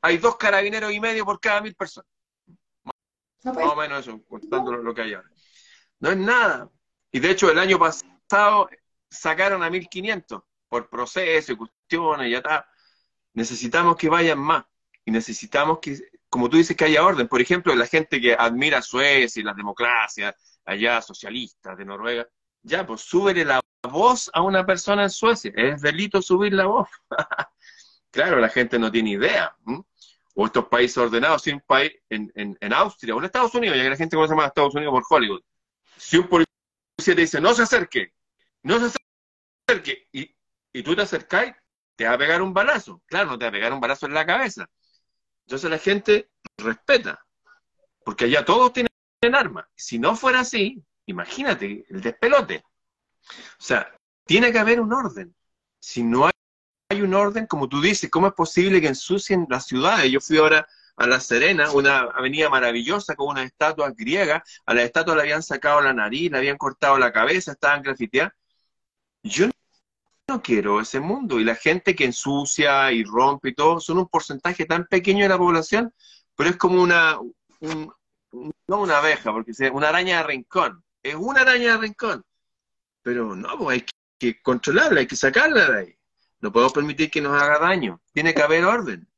[0.00, 2.10] Hay dos carabineros y medio por cada mil personas.
[3.44, 5.30] Más o menos eso, contando lo que hay ahora.
[6.00, 6.70] No es nada.
[7.10, 8.68] Y de hecho, el año pasado
[9.08, 12.68] sacaron a 1500 por proceso y cuestiones, ya está.
[13.34, 14.64] Necesitamos que vayan más.
[15.04, 15.98] Y necesitamos que
[16.32, 17.28] como tú dices, que haya orden.
[17.28, 22.26] Por ejemplo, la gente que admira Suecia y las democracias, allá socialistas de Noruega,
[22.62, 25.52] ya, pues súbele la voz a una persona en Suecia.
[25.54, 26.88] Es delito subir la voz.
[28.10, 29.54] claro, la gente no tiene idea.
[30.34, 33.82] O estos países ordenados, si un país en, en, Austria o en Estados Unidos, ya
[33.82, 35.42] que la gente conoce más a Estados Unidos por Hollywood.
[35.98, 36.46] Si un policía
[36.96, 38.14] te dice, no se acerque,
[38.62, 38.96] no se
[39.68, 40.34] acerque, y,
[40.72, 41.52] y tú te acercáis,
[41.94, 43.02] te va a pegar un balazo.
[43.04, 44.66] Claro, no te va a pegar un balazo en la cabeza
[45.46, 47.24] entonces la gente respeta,
[48.04, 48.90] porque allá todos tienen
[49.34, 49.66] armas.
[49.74, 52.64] Si no fuera así, imagínate el despelote.
[53.58, 55.34] O sea, tiene que haber un orden.
[55.80, 56.32] Si no hay,
[57.00, 60.10] un orden, como tú dices, ¿cómo es posible que ensucien las ciudades?
[60.12, 60.66] Yo fui ahora
[60.96, 65.42] a La Serena, una avenida maravillosa con unas estatuas griegas, a las estatuas le habían
[65.42, 68.32] sacado la nariz, le habían cortado la cabeza, estaban grafiteadas.
[69.22, 69.48] Yo
[70.28, 71.40] no quiero ese mundo.
[71.40, 75.28] Y la gente que ensucia y rompe y todo, son un porcentaje tan pequeño de
[75.28, 75.92] la población,
[76.36, 77.18] pero es como una,
[77.60, 80.82] no una abeja, porque es una araña de rincón.
[81.02, 82.24] Es una araña de rincón.
[83.02, 83.86] Pero no, pues hay
[84.18, 85.98] que controlarla, hay que sacarla de ahí.
[86.40, 88.00] No podemos permitir que nos haga daño.
[88.12, 89.08] Tiene que haber orden.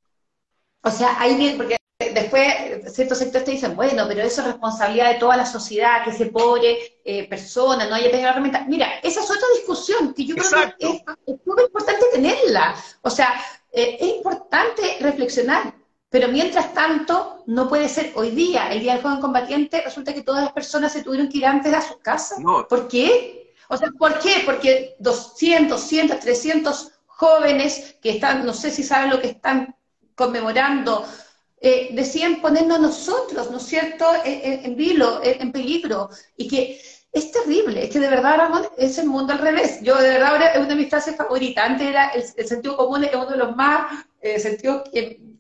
[0.83, 5.19] O sea, ahí porque después ciertos sectores te dicen, bueno, pero eso es responsabilidad de
[5.19, 8.65] toda la sociedad, que ese pobre eh, persona no haya tenido herramienta.
[8.67, 12.75] Mira, esa es otra discusión que yo creo que es, muy importante tenerla.
[13.03, 13.41] O sea,
[13.73, 15.75] eh, es importante reflexionar.
[16.11, 20.23] Pero mientras tanto, no puede ser hoy día, el Día del Joven Combatiente, resulta que
[20.23, 22.39] todas las personas se tuvieron que ir antes a sus casas.
[22.69, 23.53] ¿Por qué?
[23.69, 24.43] O sea, ¿por qué?
[24.45, 29.75] Porque 200, 200, 300 jóvenes que están, no sé si saben lo que están
[30.15, 31.05] conmemorando,
[31.67, 36.79] eh, decían ponernos nosotros, ¿no es cierto?, en, vilo, en, peligro, y que
[37.11, 39.79] es terrible, es que de verdad, Ramón, es el mundo al revés.
[39.81, 41.65] Yo, de verdad, ahora es una de mis frases favoritas.
[41.65, 44.83] Antes era el, sentido común, es uno de los más eh, sentidos.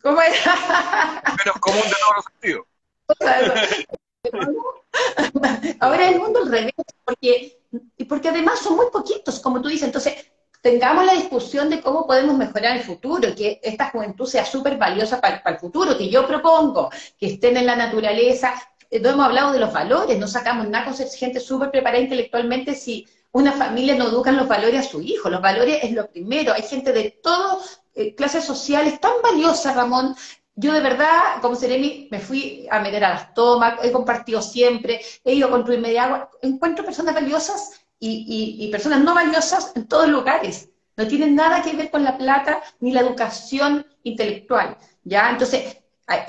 [0.02, 0.34] ¿Cómo era?
[1.44, 2.64] Menos común de todos los sentidos.
[5.80, 6.72] ahora es el mundo al revés,
[7.04, 7.60] porque,
[8.08, 9.88] porque además son muy poquitos, como tú dices.
[9.88, 10.24] Entonces,
[10.64, 15.20] tengamos la discusión de cómo podemos mejorar el futuro, que esta juventud sea súper valiosa
[15.20, 16.88] para, el futuro, que yo propongo,
[17.18, 18.54] que estén en la naturaleza.
[18.90, 23.06] Eh, hemos hablado de los valores, no sacamos nada con gente súper preparada intelectualmente si
[23.32, 25.28] una familia no educa los valores a su hijo.
[25.28, 26.54] Los valores es lo primero.
[26.54, 30.16] Hay gente de todas eh, clases sociales tan valiosa, Ramón,
[30.56, 35.00] yo de verdad, como Seremi, me fui a meter a las tomas, he compartido siempre,
[35.24, 40.08] he ido a construirme de agua, encuentro personas valiosas y, personas no valiosas en todos
[40.08, 40.68] lugares.
[40.96, 44.76] No tienen nada que ver con la plata ni la educación intelectual.
[45.02, 45.30] ¿ya?
[45.30, 45.78] Entonces,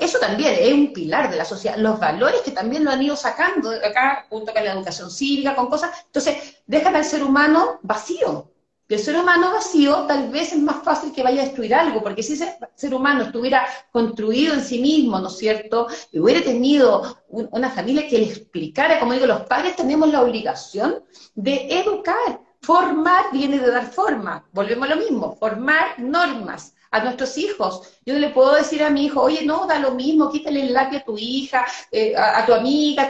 [0.00, 1.76] eso también es un pilar de la sociedad.
[1.76, 5.68] Los valores que también lo han ido sacando acá, junto con la educación cívica, con
[5.68, 5.90] cosas.
[6.06, 8.50] Entonces, dejan al ser humano vacío.
[8.88, 12.22] El ser humano vacío tal vez es más fácil que vaya a destruir algo, porque
[12.22, 15.88] si ese ser humano estuviera construido en sí mismo, ¿no es cierto?
[16.12, 21.02] Y hubiera tenido una familia que le explicara, como digo, los padres tenemos la obligación
[21.34, 22.40] de educar.
[22.60, 24.44] formar viene de dar forma.
[24.52, 27.82] Volvemos a lo mismo, formar normas a nuestros hijos.
[28.04, 30.72] Yo no le puedo decir a mi hijo, oye, no, da lo mismo, quítale el
[30.72, 33.08] lápiz a tu hija, eh, a, tu amiga,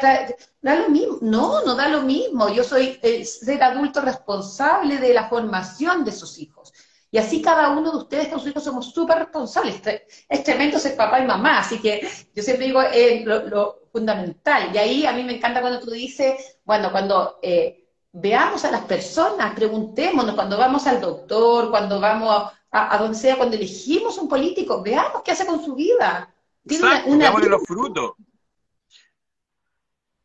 [0.61, 1.18] da lo mismo.
[1.20, 2.49] No, no da lo mismo.
[2.49, 6.72] Yo soy el ser adulto responsable de la formación de sus hijos.
[7.11, 9.80] Y así cada uno de ustedes con sus hijos somos súper responsables.
[10.28, 14.70] Es tremendo ser papá y mamá, así que yo siempre digo eh, lo, fundamental.
[14.74, 18.82] Y ahí a mí me encanta cuando tú dices, bueno, cuando eh, veamos a las
[18.82, 24.83] personas, preguntémonos, cuando vamos al doctor, cuando vamos a, donde sea, cuando elegimos un político,
[24.83, 26.35] veamos qué hace con su vida.
[26.67, 28.12] Tiene una, los frutos.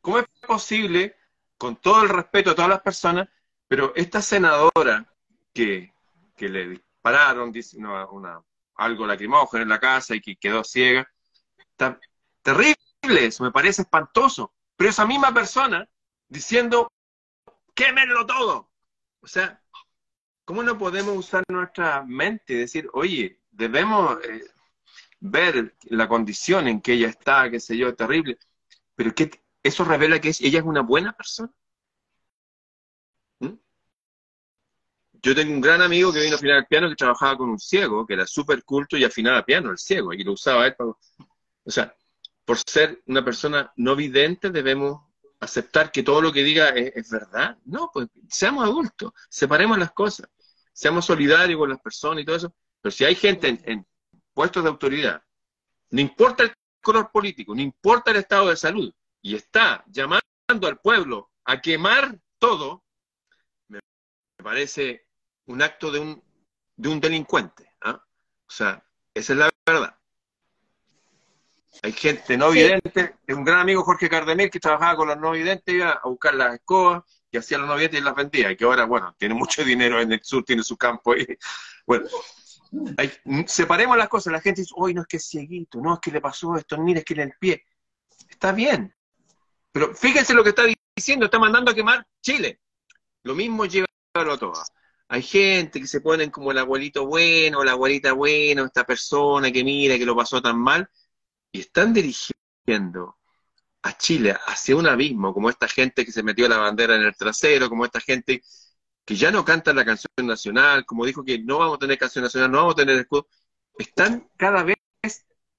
[0.02, 1.16] ¿Cómo es posible,
[1.58, 3.30] con todo el respeto a todas las personas,
[3.68, 5.06] pero esta senadora
[5.54, 5.92] que
[6.42, 8.42] que le dispararon, dice una,
[8.74, 11.08] algo lacrimógeno en la casa y que quedó ciega.
[11.56, 12.00] Está
[12.42, 12.76] terrible
[13.28, 14.52] eso, me parece espantoso.
[14.76, 15.88] Pero esa misma persona
[16.28, 16.92] diciendo,
[17.76, 18.72] quémenlo todo.
[19.22, 19.61] O sea,
[20.46, 24.44] ¿cómo no podemos usar nuestra mente y decir, oye, debemos eh,
[25.20, 28.38] ver la condición en que ella está, qué sé yo, terrible?
[28.96, 29.32] Pero que
[29.64, 31.52] eso revela que ella es una buena persona.
[35.22, 37.60] yo tengo un gran amigo que vino a afinar el piano que trabajaba con un
[37.60, 40.76] ciego, que era súper culto y afinaba piano, el ciego, y lo usaba él.
[40.80, 41.96] O sea,
[42.44, 45.02] por ser una persona no vidente debemos
[45.42, 47.58] aceptar que todo lo que diga es, verdad.
[47.66, 50.30] No, pues seamos adultos, separemos las cosas,
[50.72, 52.56] seamos solidarios con las personas y todo eso.
[52.80, 53.88] Pero si hay gente en, en
[54.34, 55.22] puestos de autoridad,
[55.90, 60.24] no importa el color político, no importa el estado de salud, y está llamando
[60.68, 62.84] al pueblo a quemar todo,
[63.68, 63.80] me
[64.44, 65.06] parece
[65.46, 66.24] un acto de un,
[66.76, 67.70] de un delincuente.
[67.82, 68.04] ¿ah?
[68.48, 68.84] O sea,
[69.14, 69.51] esa es la.
[71.84, 75.74] Hay gente no vidente, un gran amigo Jorge Cardemir que trabajaba con los no videntes,
[75.74, 78.66] iba a buscar las escobas y hacía los no videntes y las vendía, y que
[78.66, 81.26] ahora, bueno, tiene mucho dinero en el sur, tiene su campo ahí.
[81.86, 82.08] Bueno,
[83.48, 86.12] separemos las cosas, la gente dice, hoy no es que es cieguito, no es que
[86.12, 87.64] le pasó esto, mira, es que en el pie.
[88.30, 88.94] Está bien,
[89.72, 90.64] pero fíjense lo que está
[90.96, 92.60] diciendo, está mandando a quemar Chile.
[93.24, 94.54] Lo mismo lleva a todo.
[95.08, 99.64] Hay gente que se ponen como el abuelito bueno, la abuelita bueno, esta persona que
[99.64, 100.90] mira que lo pasó tan mal,
[101.52, 103.18] y están dirigiendo
[103.84, 107.16] a Chile hacia un abismo, como esta gente que se metió la bandera en el
[107.16, 108.42] trasero, como esta gente
[109.06, 112.24] que ya no canta la canción nacional, como dijo que no vamos a tener canción
[112.24, 113.28] nacional, no vamos a tener escudo,
[113.78, 114.78] están cada vez,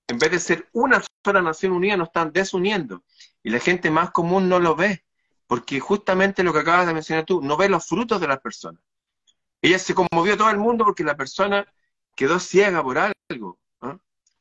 [0.09, 3.05] en vez de ser una sola nación unida, nos están desuniendo.
[3.43, 5.05] Y la gente más común no lo ve,
[5.47, 8.81] porque justamente lo que acabas de mencionar tú, no ve los frutos de las personas.
[9.61, 11.67] Ella se conmovió todo el mundo porque la persona
[12.15, 13.59] quedó ciega por algo.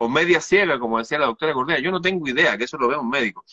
[0.03, 1.79] O media ciega, como decía la doctora Correa.
[1.79, 3.45] Yo no tengo idea, que eso lo veo un médico.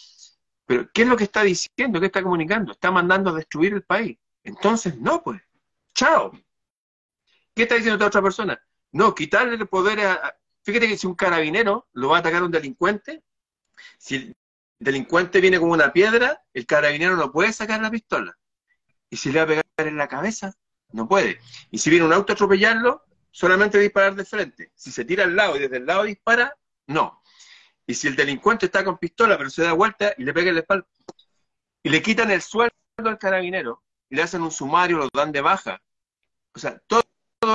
[0.64, 2.00] Pero, ¿qué es lo que está diciendo?
[2.00, 2.72] ¿Qué está comunicando?
[2.72, 4.16] Está mandando a destruir el país.
[4.42, 5.42] Entonces, no, pues.
[5.92, 6.32] Chao.
[7.54, 8.58] ¿Qué está diciendo esta otra persona?
[8.92, 10.38] No, quitarle el poder a...
[10.62, 13.22] Fíjate que si un carabinero lo va a atacar un delincuente,
[13.98, 14.36] si el
[14.78, 18.38] delincuente viene con una piedra, el carabinero no puede sacar la pistola.
[19.10, 20.54] Y si le va a pegar en la cabeza,
[20.92, 21.40] no puede.
[21.70, 23.04] Y si viene un auto a atropellarlo,
[23.38, 24.72] solamente disparar de frente.
[24.74, 26.56] Si se tira al lado y desde el lado dispara,
[26.88, 27.22] no.
[27.86, 30.56] Y si el delincuente está con pistola pero se da vuelta y le pega en
[30.56, 30.88] la espalda
[31.84, 35.40] y le quitan el sueldo al carabinero y le hacen un sumario, lo dan de
[35.40, 35.80] baja.
[36.52, 37.04] O sea, todo,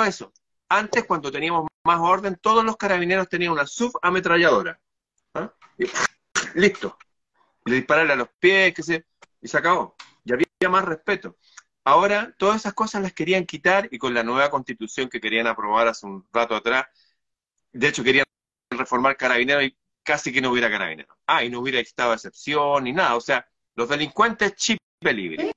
[0.06, 0.32] eso.
[0.70, 4.80] Antes, cuando teníamos más orden, todos los carabineros tenían una subametralladora.
[5.34, 5.54] ¿ah?
[6.56, 6.98] listo.
[7.66, 9.06] Y le dispararle a los pies, que se,
[9.42, 9.98] y se acabó.
[10.24, 11.36] Y había más respeto.
[11.86, 15.88] Ahora, todas esas cosas las querían quitar y con la nueva constitución que querían aprobar
[15.88, 16.86] hace un rato atrás,
[17.74, 18.26] de hecho querían
[18.70, 21.18] reformar carabineros y casi que no hubiera carabineros.
[21.28, 23.16] Ah, y no hubiera estado excepción ni nada.
[23.16, 25.52] O sea, los delincuentes chip libre.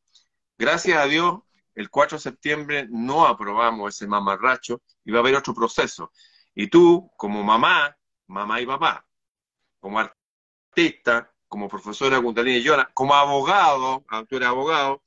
[0.58, 1.40] Gracias a Dios,
[1.74, 6.10] el 4 de septiembre no aprobamos ese mamarracho y va a haber otro proceso.
[6.54, 7.96] Y tú, como mamá,
[8.26, 9.06] mamá y papá,
[9.78, 15.02] como artista, como profesora Gundalini y como abogado, tú eres abogado,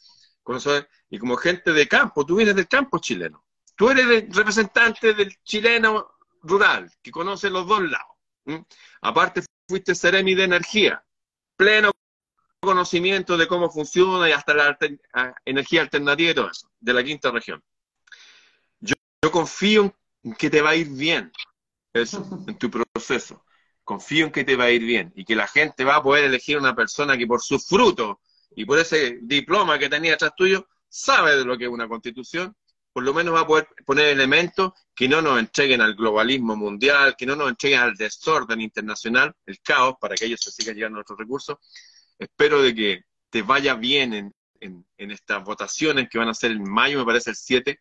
[1.10, 3.46] y como gente de campo, tú vienes del campo chileno.
[3.76, 8.16] Tú eres el representante del chileno rural, que conoce los dos lados.
[9.02, 11.04] Aparte, fuiste Ceremi de energía,
[11.56, 11.92] pleno
[12.60, 14.78] conocimiento de cómo funciona y hasta la
[15.46, 17.64] energía alternativa y todo eso, de la quinta región.
[18.82, 18.96] Yo,
[19.32, 21.32] confío en que te va a ir bien
[21.94, 23.46] eso, en tu proceso.
[23.84, 26.26] Confío en que te va a ir bien y que la gente va a poder
[26.26, 28.18] elegir una persona que por sus frutos
[28.60, 32.54] y por ese diploma que tenía atrás tuyo, sabe de lo que es una constitución,
[32.92, 37.16] por lo menos va a poder poner elementos que no nos entreguen al globalismo mundial,
[37.18, 40.98] que no nos entreguen al desorden internacional, el caos, para que ellos se sigan llegando
[40.98, 41.56] a nuestros recursos.
[42.18, 46.70] Espero de que te vaya bien en, en, estas votaciones que van a ser en
[46.70, 47.80] mayo, me parece el 7,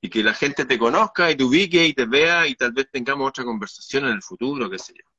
[0.00, 2.86] y que la gente te conozca y te ubique y te vea y tal vez
[2.90, 5.13] tengamos otra conversación en el futuro, qué sé yo.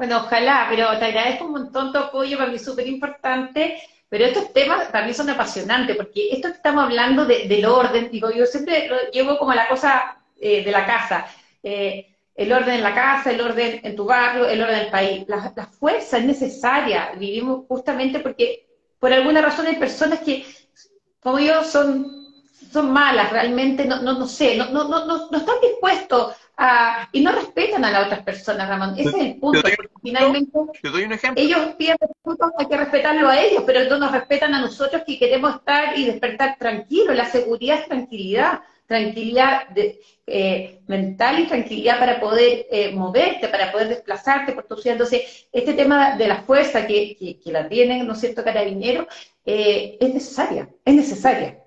[0.00, 4.24] Bueno, ojalá, pero te agradezco un montón tu apoyo, para mí es súper importante, pero
[4.24, 8.46] estos temas para mí son apasionantes, porque esto que estamos hablando del orden, digo, yo
[8.46, 11.26] siempre lo llevo como la cosa eh, de la casa.
[11.62, 15.24] Eh, el orden en la casa, el orden en tu barrio, el orden del país.
[15.28, 17.12] La, fuerza es necesaria.
[17.18, 20.46] Vivimos justamente porque por alguna razón hay personas que,
[21.20, 22.10] como yo, son,
[22.72, 27.20] son malas, realmente, no, no, no sé, no, no, no, no están dispuestos a, y
[27.20, 28.94] no respetan a las otras personas, Ramón.
[28.98, 29.62] Ese es el punto.
[30.02, 31.42] Finalmente, doy un ejemplo.
[31.42, 35.18] ellos piden respeto, hay que respetarlo a ellos, pero no nos respetan a nosotros que
[35.18, 37.16] queremos estar y despertar tranquilos.
[37.16, 43.70] La seguridad es tranquilidad tranquilidad de, eh, mental y tranquilidad para poder eh, moverte, para
[43.70, 44.96] poder desplazarte por tu ciudad.
[44.96, 49.06] Entonces, este tema de la fuerza que, que, la tienen, ¿no es cierto?, carabineros,
[49.46, 51.62] eh, es necesaria, es necesaria.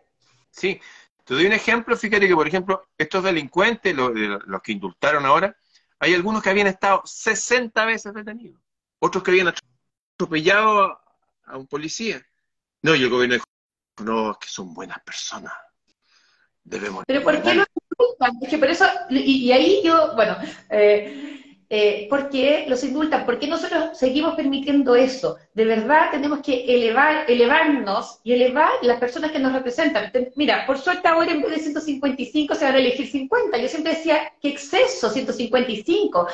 [0.52, 0.82] Sí,
[1.24, 5.56] te doy un ejemplo, fíjate que, por ejemplo, estos delincuentes, los, los que indultaron ahora,
[6.00, 8.62] hay algunos que habían estado 60 veces detenidos,
[9.00, 9.54] otros que habían
[10.16, 11.00] atropellado
[11.46, 12.22] a un policía.
[12.82, 13.46] No, y el gobierno dijo,
[14.04, 15.54] no, es que son buenas personas
[16.66, 18.38] pero ¿por qué no indultan?
[18.42, 20.38] Es que por eso, y, ahí yo, bueno,
[20.70, 21.43] eh,
[21.76, 23.26] eh, ¿por qué los indultan?
[23.26, 25.38] ¿Por qué nosotros seguimos permitiendo eso?
[25.56, 30.12] De verdad tenemos que elevar, elevarnos y elevar las personas que nos representan.
[30.36, 33.58] Mira, por suerte ahora en vez de 155 se van a elegir 50.
[33.58, 36.28] Yo siempre decía, qué exceso, 155.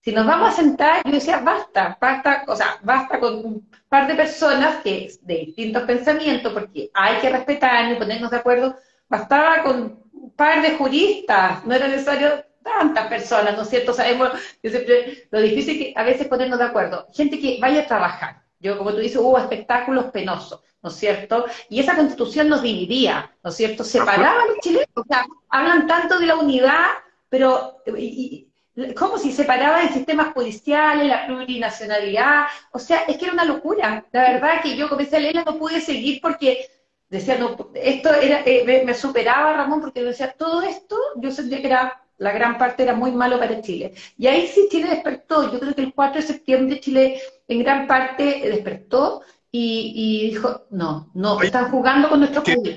[0.00, 4.06] Si nos vamos a sentar, yo decía, basta, basta, o sea, basta con un par
[4.06, 8.76] de personas que de distintos pensamientos, porque hay que respetarnos y ponernos de acuerdo
[9.08, 13.92] bastaba con un par de juristas, no era necesario tantas personas, ¿no es cierto?
[13.92, 14.30] Sabemos
[14.62, 17.06] yo siempre, lo difícil que a veces ponernos de acuerdo.
[17.14, 18.42] Gente que vaya a trabajar.
[18.58, 21.44] Yo, como tú dices, hubo espectáculos penosos, ¿no es cierto?
[21.68, 23.84] Y esa constitución nos dividía, ¿no es cierto?
[23.84, 24.88] Separaba a los chilenos.
[24.94, 26.86] O sea, hablan tanto de la unidad,
[27.28, 28.48] pero y,
[28.96, 32.46] como si separaba el sistema judicial, la plurinacionalidad.
[32.72, 34.04] O sea, es que era una locura.
[34.12, 36.66] La verdad que yo comencé a leerla, no pude seguir porque
[37.08, 41.66] decía, no, esto era, eh, me, superaba Ramón porque decía, todo esto yo sentía que
[41.66, 43.92] era, la gran parte era muy malo para Chile.
[44.16, 47.86] Y ahí sí Chile despertó, yo creo que el 4 de septiembre Chile en gran
[47.86, 49.20] parte despertó
[49.52, 52.72] y, dijo, no, no, están jugando con nuestro pueblo.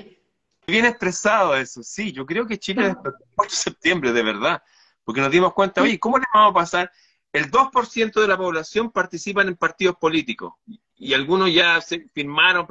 [0.66, 4.62] Bien expresado eso, sí, yo creo que Chile despertó el 4 de septiembre, de verdad,
[5.02, 6.92] porque nos dimos cuenta, oye, ¿cómo le vamos a pasar?
[7.32, 10.52] El 2% de la población participan en partidos políticos
[10.94, 12.66] y algunos ya se firmaron,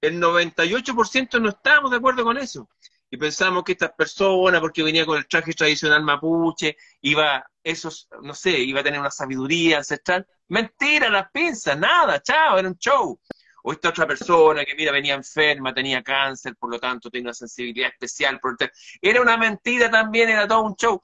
[0.00, 2.70] el 98% no estábamos de acuerdo con eso.
[3.10, 8.34] Y pensamos que esta persona, porque venía con el traje tradicional mapuche, iba, esos, no
[8.34, 10.26] sé, iba a tener una sabiduría ancestral.
[10.48, 13.18] Mentira, las pinzas, nada, chao, era un show.
[13.62, 17.34] O esta otra persona que, mira, venía enferma, tenía cáncer, por lo tanto tenía una
[17.34, 18.38] sensibilidad especial.
[18.40, 18.56] Por
[19.00, 21.00] era una mentira también, era todo un show.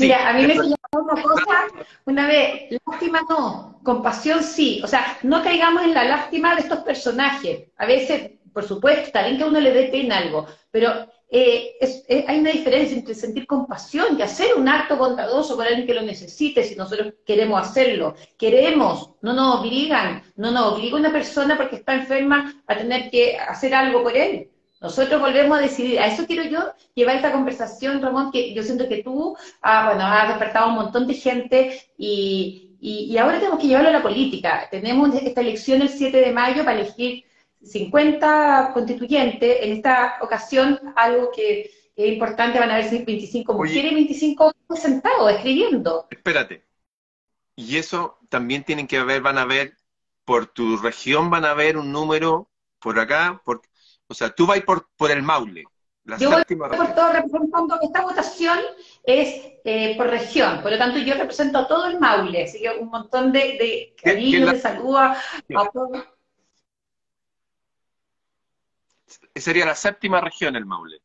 [0.00, 1.66] Mira, a mí me enseñó una cosa
[2.04, 4.80] una vez, lástima no, compasión sí.
[4.82, 7.70] O sea, no caigamos en la lástima de estos personajes.
[7.76, 11.76] A veces, por supuesto, está bien que a uno le dé pena algo, pero eh,
[12.26, 16.02] hay una diferencia entre sentir compasión y hacer un acto bondadoso por alguien que lo
[16.02, 18.16] necesite si nosotros queremos hacerlo.
[18.36, 23.36] Queremos, no nos obligan, no nos obliga una persona porque está enferma a tener que
[23.36, 24.50] hacer algo por él.
[24.80, 28.88] Nosotros volvemos a decidir, a eso quiero yo llevar esta conversación, Ramón, que yo siento
[28.88, 29.90] que tú, ah,
[30.24, 34.66] has despertado un montón de gente y, y, ahora tenemos que llevarlo a la política.
[34.68, 37.27] Tenemos esta elección el 7 de mayo para elegir
[37.70, 39.58] 50 constituyentes.
[39.62, 44.82] En esta ocasión, algo que, es importante, van a haber 25 mujeres y 25 hombres
[44.82, 46.06] sentados, escribiendo.
[46.10, 46.64] Espérate.
[47.56, 49.74] Y eso también tienen que ver, van a ver,
[50.24, 52.48] por tu región van a ver un número
[52.78, 53.62] por acá, por,
[54.06, 55.64] o sea, tú vas por, por el Maule.
[56.04, 58.58] La yo voy por todo representando, esta votación
[59.04, 62.70] es eh, por región, por lo tanto yo represento a todo el Maule, así que
[62.70, 65.16] un montón de, de cariño, de saludo a,
[65.72, 66.06] todos.
[69.40, 71.00] Sería la séptima región el Maule.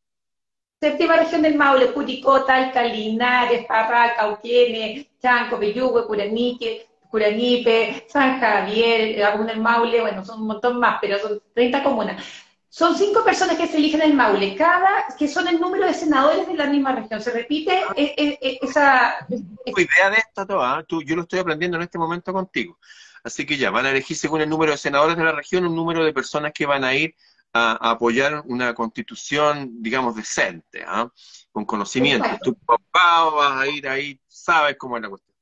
[0.80, 9.22] Séptima región del Maule, Curicó, Talca, Linares, Parra, Cauquene, Chanco, Peyúgue, Curanique, Curanipe, San Javier,
[9.22, 12.22] algunos del Maule, bueno, son un montón más, pero son 30 comunas.
[12.68, 15.94] Son cinco personas que se eligen en el Maule, cada, que son el número de
[15.94, 17.22] senadores de la misma región.
[17.22, 19.14] ¿Se repite e, e, e, esa...?
[19.28, 20.82] idea de esta toda, ¿ah?
[20.82, 22.78] Tú, yo lo estoy aprendiendo en este momento contigo.
[23.22, 25.76] Así que ya, van a elegir según el número de senadores de la región un
[25.76, 27.14] número de personas que van a ir
[27.54, 31.08] a, apoyar una constitución, digamos, decente, ¿ah?
[31.52, 32.28] con conocimiento.
[32.42, 35.34] Tu papá vas a ir ahí, sabes cómo es la cuestión.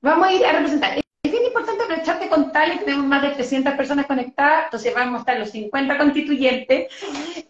[0.00, 0.98] Vamos a ir a representar.
[1.22, 5.18] Es bien importante aprovechar de contarles, tenemos más de 300 personas conectadas, entonces vamos a
[5.20, 6.86] estar los 50 constituyentes,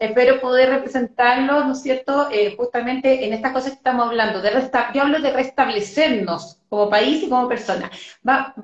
[0.00, 4.50] espero poder representarlos, ¿no es cierto?, eh, justamente en estas cosas que estamos hablando, de
[4.92, 7.90] yo hablo de restablecernos como país y como persona.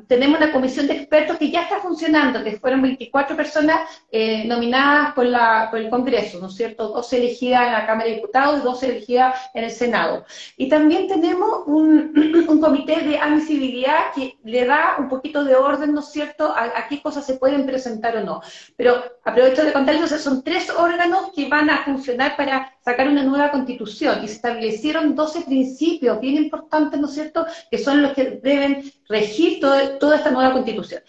[0.06, 3.80] tenemos una comisión de expertos que ya está funcionando, que fueron 24 personas
[4.12, 8.08] eh, nominadas por, la, por el Congreso, ¿no es cierto?, dos elegidas en la Cámara
[8.08, 10.24] de Diputados y dos elegidas en el Senado.
[10.56, 16.00] Y también tenemos un, comité de admisibilidad que le da un poquito de orden, ¿no
[16.00, 18.40] es cierto?, a, qué cosas se pueden presentar o no.
[18.76, 23.50] Pero aprovecho de contarles, son tres órganos que van a funcionar para sacar una nueva
[23.50, 28.40] constitución y se establecieron 12 principios bien importantes, ¿no es cierto?, que son los que
[28.42, 31.02] deben regir toda esta nueva constitución.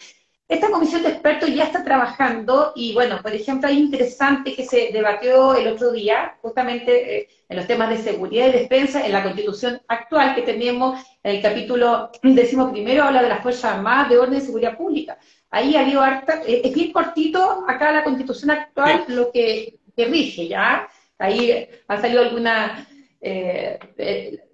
[0.47, 4.91] Esta comisión de expertos ya está trabajando y, bueno, por ejemplo, hay interesante que se
[4.93, 9.23] debatió el otro día, justamente eh, en los temas de seguridad y defensa, en la
[9.23, 14.17] constitución actual que tenemos, en el capítulo décimo primero, habla de las Fuerzas Armadas de
[14.19, 15.17] Orden y Seguridad Pública.
[15.51, 20.47] Ahí ha habido harta, eh, es bien cortito acá la constitución actual lo que, rige,
[20.47, 20.88] ¿ya?
[21.17, 22.88] Ahí ha salido alguna,
[23.19, 23.77] eh,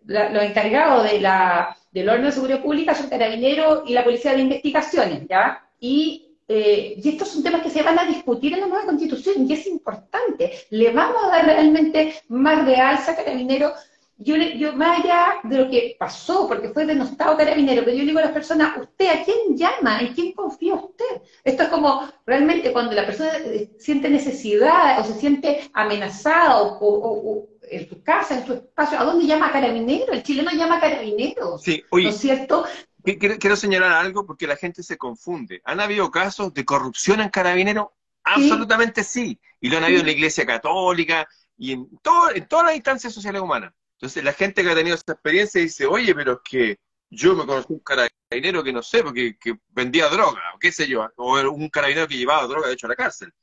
[0.05, 4.41] los encargados de la, del orden de seguridad pública son carabineros y la policía de
[4.41, 5.63] investigaciones, ¿ya?
[5.79, 9.53] Eh, y, estos son temas que se van a discutir en la nueva constitución y
[9.53, 10.51] es importante.
[10.71, 13.73] Le vamos a dar realmente más de alza a Carabinero.
[14.17, 18.19] Yo, yo más allá de lo que pasó, porque fue denostado Carabinero, pero yo digo
[18.19, 19.99] a las personas, ¿usted a quién llama?
[19.99, 21.21] ¿En quién confía usted?
[21.43, 27.47] Esto es como realmente cuando la persona eh, siente necesidad o se siente amenazada o,
[27.69, 30.13] en su casa, en su espacio, ¿a dónde llama carabinero?
[30.13, 31.57] El chileno llama carabinero.
[31.57, 32.65] Sí, ¿No es cierto?
[33.03, 35.61] Quiero, señalar algo porque la gente se confunde.
[35.65, 37.93] ¿Han habido casos de corrupción en Carabinero?
[38.23, 39.39] Absolutamente sí.
[39.59, 43.13] Y lo han habido en la Iglesia Católica y en, todo, en todas las instancias
[43.13, 43.73] sociales humanas.
[43.97, 46.77] Entonces la gente que ha tenido esa experiencia dice, oye, pero es que
[47.09, 50.87] yo me conocí un carabinero que no sé, porque que vendía droga, o qué sé
[50.87, 53.33] yo, o un carabinero que llevaba droga de hecho a la cárcel.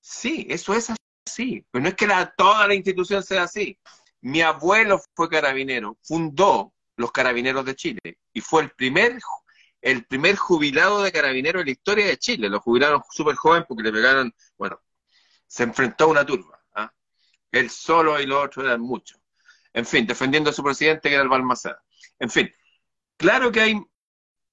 [0.00, 0.90] Sí, eso es
[1.26, 1.64] así.
[1.70, 3.78] Pero no es que la, toda la institución sea así.
[4.20, 9.18] Mi abuelo fue carabinero, fundó los carabineros de Chile y fue el primer,
[9.80, 12.48] el primer jubilado de carabineros en la historia de Chile.
[12.48, 14.80] Lo jubilaron súper joven porque le pegaron, bueno,
[15.46, 16.60] se enfrentó a una turba.
[16.74, 16.92] ¿ah?
[17.50, 19.18] Él solo y los otros eran muchos.
[19.72, 21.82] En fin, defendiendo a su presidente que era el Balmaceda.
[22.18, 22.52] En fin,
[23.16, 23.80] claro que hay,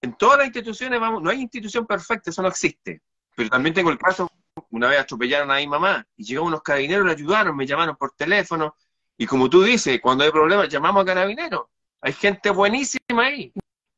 [0.02, 3.02] en todas las instituciones, vamos, no hay institución perfecta, eso no existe.
[3.36, 4.30] Pero también tengo el caso,
[4.72, 8.12] una vez atropellaron a mi mamá y llegaron unos carabineros, le ayudaron, me llamaron por
[8.12, 8.76] teléfono.
[9.18, 11.68] Y como tú dices, cuando hay problemas, llamamos a carabineros.
[12.02, 13.52] Hay gente buenísima ahí,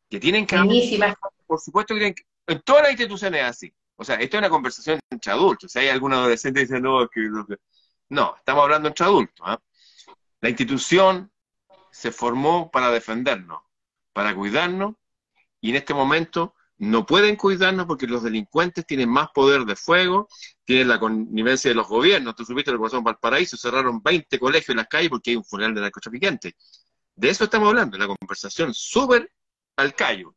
[0.10, 0.58] que tienen que...
[0.58, 1.16] Buenísima.
[1.46, 2.24] Por supuesto que tienen que...
[2.48, 3.74] En todas las instituciones es así.
[3.96, 5.72] O sea, esto es una conversación entre adultos.
[5.72, 7.30] Si hay algún adolescente que dice, no, que...
[8.10, 9.46] No, estamos hablando entre adultos.
[9.46, 9.60] ¿ah?
[10.42, 11.32] La institución
[11.92, 13.62] se formó para defendernos,
[14.14, 14.96] para cuidarnos,
[15.62, 20.30] y en este momento no pueden cuidarnos porque los delincuentes tienen más poder de fuego,
[20.64, 22.36] tienen la connivencia de los gobiernos.
[22.36, 25.36] Tú supiste lo que pasó en Valparaíso, cerraron 20 colegios en las calles porque hay
[25.36, 26.54] un funeral de narcotraficantes.
[27.16, 29.30] De eso estamos hablando, la conversación súper
[29.76, 30.34] al callo.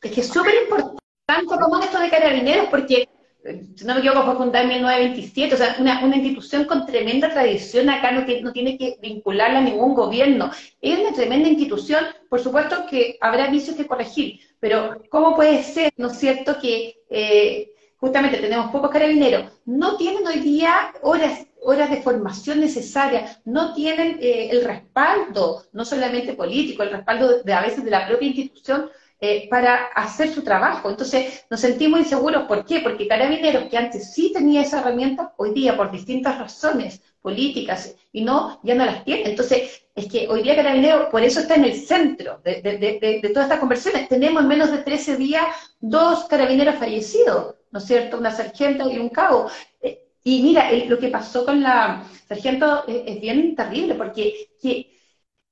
[0.00, 3.08] Es que es súper importante como esto de carabineros, porque,
[3.42, 7.88] si no me equivoco, fue fundada en 1927, o sea, una, institución con tremenda tradición
[7.88, 10.50] acá no, no tiene que vincularla a ningún gobierno.
[10.80, 15.92] Es una tremenda institución, por supuesto que habrá vicios que corregir, pero ¿cómo puede ser,
[15.96, 21.90] no es cierto, que eh, justamente tenemos pocos carabineros, no tienen hoy día horas horas
[21.90, 27.62] de formación necesaria, no tienen eh, el respaldo, no solamente político, el respaldo de, a
[27.62, 30.88] veces de la propia institución eh, para hacer su trabajo.
[30.88, 32.44] Entonces nos sentimos inseguros.
[32.44, 32.80] ¿Por qué?
[32.80, 38.22] Porque Carabineros, que antes sí tenía esa herramienta, hoy día por distintas razones políticas y
[38.22, 39.30] no, ya no las tiene.
[39.30, 43.58] Entonces es que hoy día Carabineros, por eso está en el centro de, todas estas
[43.58, 44.08] conversaciones.
[44.08, 45.44] Tenemos en menos de 13 días
[45.80, 48.18] dos carabineros fallecidos, ¿no es cierto?
[48.18, 49.50] Una sargenta y un cabo.
[49.80, 54.48] Eh, y mira, lo que pasó con la sargento es, bien terrible, porque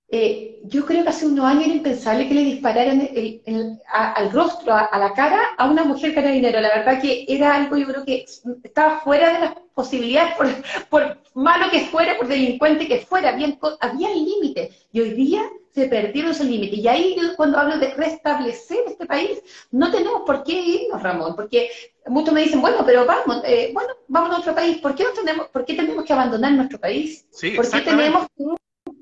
[0.09, 3.09] eh, yo creo que hace unos años era impensable que le dispararan
[3.93, 6.61] al rostro, a, la cara, a una mujer carabinero.
[6.61, 8.25] La verdad que era algo, yo creo que
[8.63, 10.49] estaba fuera de las posibilidades, por,
[10.89, 14.87] por malo que fuera, por delincuente que fuera, había, había límites.
[14.93, 15.43] Y hoy día
[15.75, 16.77] se perdieron ese límite.
[16.77, 19.43] Y ahí cuando hablo de restablecer este país,
[19.73, 21.69] no tenemos por qué irnos, Ramón, porque
[22.07, 24.79] muchos me dicen, bueno, pero vamos, eh, bueno, vamos a otro país.
[24.79, 27.27] ¿Por qué, no tenemos, ¿Por qué tenemos que abandonar nuestro país?
[27.57, 28.45] ¿Por qué tenemos que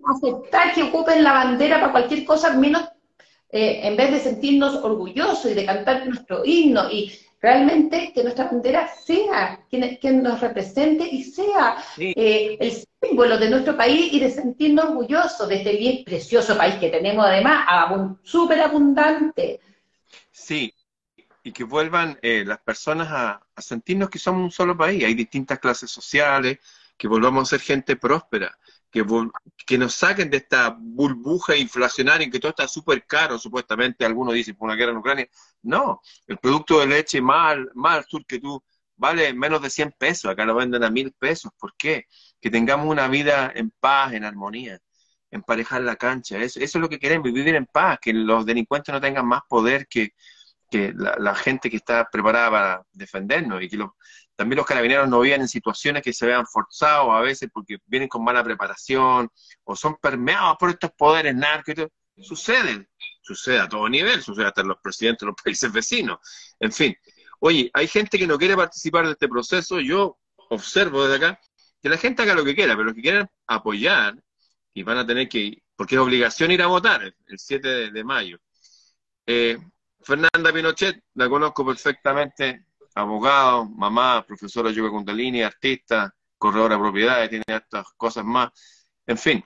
[0.06, 2.84] aceptar que ocupen la bandera para cualquier cosa, menos
[3.50, 8.46] eh, en vez de sentirnos orgullosos y de cantar nuestro himno y realmente que nuestra
[8.46, 14.30] bandera sea quien, nos represente y sea eh, el símbolo de nuestro país y de
[14.30, 17.66] sentirnos orgullosos de este bien precioso país que tenemos además,
[18.22, 19.60] súper abundante.
[20.32, 20.74] Sí,
[21.44, 25.04] y que vuelvan eh, las personas a, sentirnos que somos un solo país.
[25.04, 26.58] Hay distintas clases sociales,
[26.96, 28.56] que volvamos a ser gente próspera,
[28.94, 29.04] que,
[29.66, 34.04] que nos saquen de esta burbuja inflacionaria en que todo está súper caro, supuestamente.
[34.04, 35.28] Algunos dicen por una guerra en Ucrania.
[35.62, 38.62] No, el producto de leche más, más al sur que tú
[38.96, 41.50] vale menos de 100 pesos, acá lo venden a mil pesos.
[41.58, 42.06] ¿Por qué?
[42.40, 44.78] Que tengamos una vida en paz, en armonía,
[45.32, 46.38] emparejar la cancha.
[46.38, 49.42] Eso, eso es lo que queremos, vivir en paz, que los delincuentes no tengan más
[49.48, 50.10] poder que,
[50.70, 53.90] que la, gente que está preparada para defendernos y que los,
[54.36, 58.08] también los carabineros no vivan en situaciones que se vean forzados a veces porque vienen
[58.08, 59.30] con mala preparación
[59.64, 61.74] o son permeados por estos poderes narcos.
[62.16, 62.88] Suceden,
[63.22, 66.18] sucede a todo nivel, sucede hasta en los presidentes de los países vecinos.
[66.60, 66.96] En fin,
[67.46, 70.18] Oye, hay gente que no quiere participar de este proceso, yo
[70.48, 71.40] observo desde acá
[71.82, 74.16] que la gente haga lo que quiera, pero los que quieran apoyar
[74.72, 78.38] y van a tener que, porque es obligación ir a votar el 7 de, mayo.
[79.26, 79.58] Eh,
[80.00, 82.64] Fernanda Pinochet, la conozco perfectamente,
[82.94, 88.50] abogado, mamá, profesora de yoga kundalini, artista, corredora de propiedades, tiene estas cosas más.
[89.06, 89.44] En fin,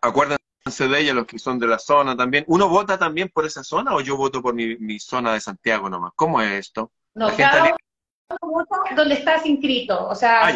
[0.00, 2.44] acuérdense de ella, los que son de la zona también.
[2.48, 6.12] ¿Uno vota también por esa zona o yo voto por mi, zona de Santiago nomás?
[6.14, 6.92] ¿Cómo es esto?
[7.14, 7.84] No, la cada gente
[8.28, 10.08] uno vota donde estás inscrito.
[10.08, 10.52] O sea, ah,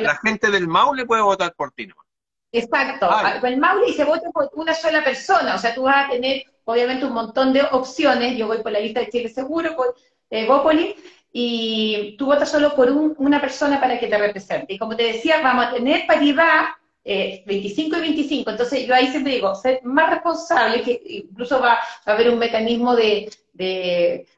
[0.00, 2.04] la, gente del Maule puede votar por ti nomás.
[2.50, 3.08] Exacto.
[3.10, 5.54] Ah, el Maule y se vota por una sola persona.
[5.54, 8.36] O sea, tú vas a tener obviamente un montón de opciones.
[8.36, 9.94] Yo voy por la lista de Chile Seguro, por
[10.30, 10.94] eh, Bópoli,
[11.32, 14.72] y tú votas solo por una persona para que te represente.
[14.72, 16.66] Y como te decía, vamos a tener paridad
[17.04, 18.50] 25 eh, y 25.
[18.50, 22.94] Entonces yo ahí siempre digo, ser más responsable, que incluso va, a haber un mecanismo
[22.94, 23.30] de,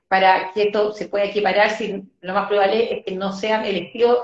[0.08, 4.18] para que esto se pueda equiparar, si lo más probable es que no sean elegidos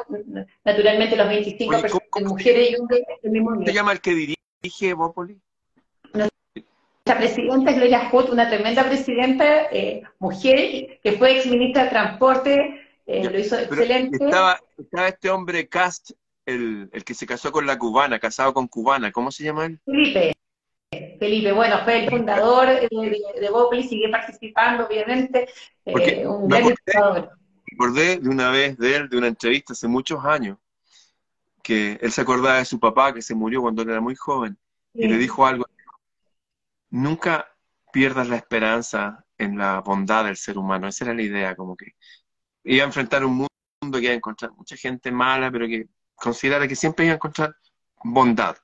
[0.64, 3.66] naturalmente los 25 personas, mujeres y hombres del mismo nivel.
[3.66, 5.40] ¿Se llama el que dirige Bópoli?
[7.06, 12.80] La presidenta Gloria Hood, una tremenda presidenta, eh, mujer, que fue ex ministra de Transporte,
[13.06, 14.24] eh, lo hizo excelente.
[14.24, 16.10] Estaba, estaba este hombre Cast
[16.44, 19.78] el, el que se casó con la cubana, casado con cubana, ¿cómo se llama él?
[19.84, 20.32] Felipe.
[21.20, 25.48] Felipe, bueno, fue el fundador de, de, sigue participando, obviamente,
[25.84, 27.30] eh, un gran fundador.
[27.66, 30.58] Recordé de una vez de él, de una entrevista hace muchos años,
[31.62, 34.56] que él se acordaba de su papá que se murió cuando él era muy joven,
[34.92, 35.66] y le dijo algo,
[36.90, 37.48] nunca
[37.92, 41.92] pierdas la esperanza en la bondad del ser humano, esa era la idea, como que
[42.64, 43.46] iba a enfrentar un
[43.82, 47.16] mundo que iba a encontrar mucha gente mala, pero que considerara que siempre iba a
[47.16, 47.54] encontrar
[48.02, 48.56] bondad.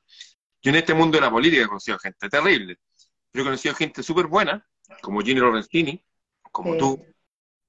[0.63, 2.79] Yo en este mundo de la política he conocido gente terrible,
[3.31, 4.67] pero he conocido gente súper buena,
[5.01, 6.05] como Ginny Lorenzini,
[6.51, 7.05] como tú.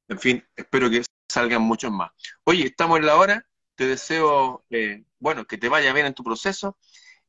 [0.08, 2.12] En fin, espero que salgan muchos más.
[2.43, 6.24] Oye, estamos en la hora, te deseo, eh, bueno, que te vaya bien en tu
[6.24, 6.78] proceso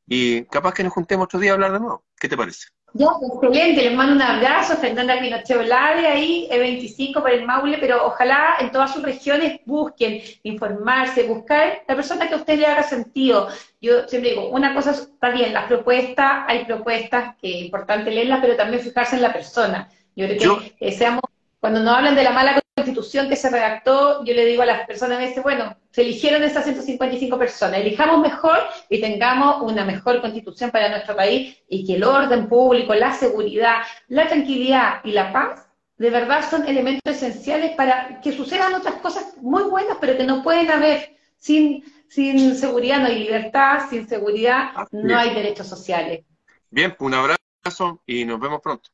[0.05, 2.05] y capaz que nos juntemos otro día a hablar de nuevo.
[2.19, 2.74] ¿Qué te parece?
[2.97, 8.05] Ya, excelente, les mando un abrazo, Fernanda Pinochet Olave ahí, E25 para el Maule, pero
[8.05, 12.83] ojalá en todas sus regiones busquen informarse, buscar la persona que a usted le haga
[12.83, 13.49] sentido.
[13.81, 18.39] Yo siempre digo, una cosa está bien, las propuestas, hay propuestas que es importante leerlas,
[18.39, 19.89] pero también fijarse en la persona.
[20.15, 21.23] Yo creo que eh, seamos,
[21.59, 24.87] cuando nos hablan de la mala constitución que se redactó, yo le digo a las
[24.87, 30.19] personas a veces, bueno, se eligieron esas 155 personas, elijamos mejor y tengamos una mejor
[30.19, 33.77] constitución para nuestro país y que el orden público, la seguridad,
[34.09, 35.65] la tranquilidad y la paz
[35.95, 40.43] de verdad son elementos esenciales para que sucedan otras cosas muy buenas, pero que no
[40.43, 46.25] pueden haber sin, sin seguridad no hay libertad, sin seguridad no hay derechos sociales.
[46.69, 48.89] Bien, un abrazo y nos vemos pronto.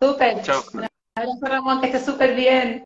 [0.00, 0.42] Súper.
[0.42, 0.64] Chao.
[0.74, 2.74] Un abrazo Ramón, que esté súper bien.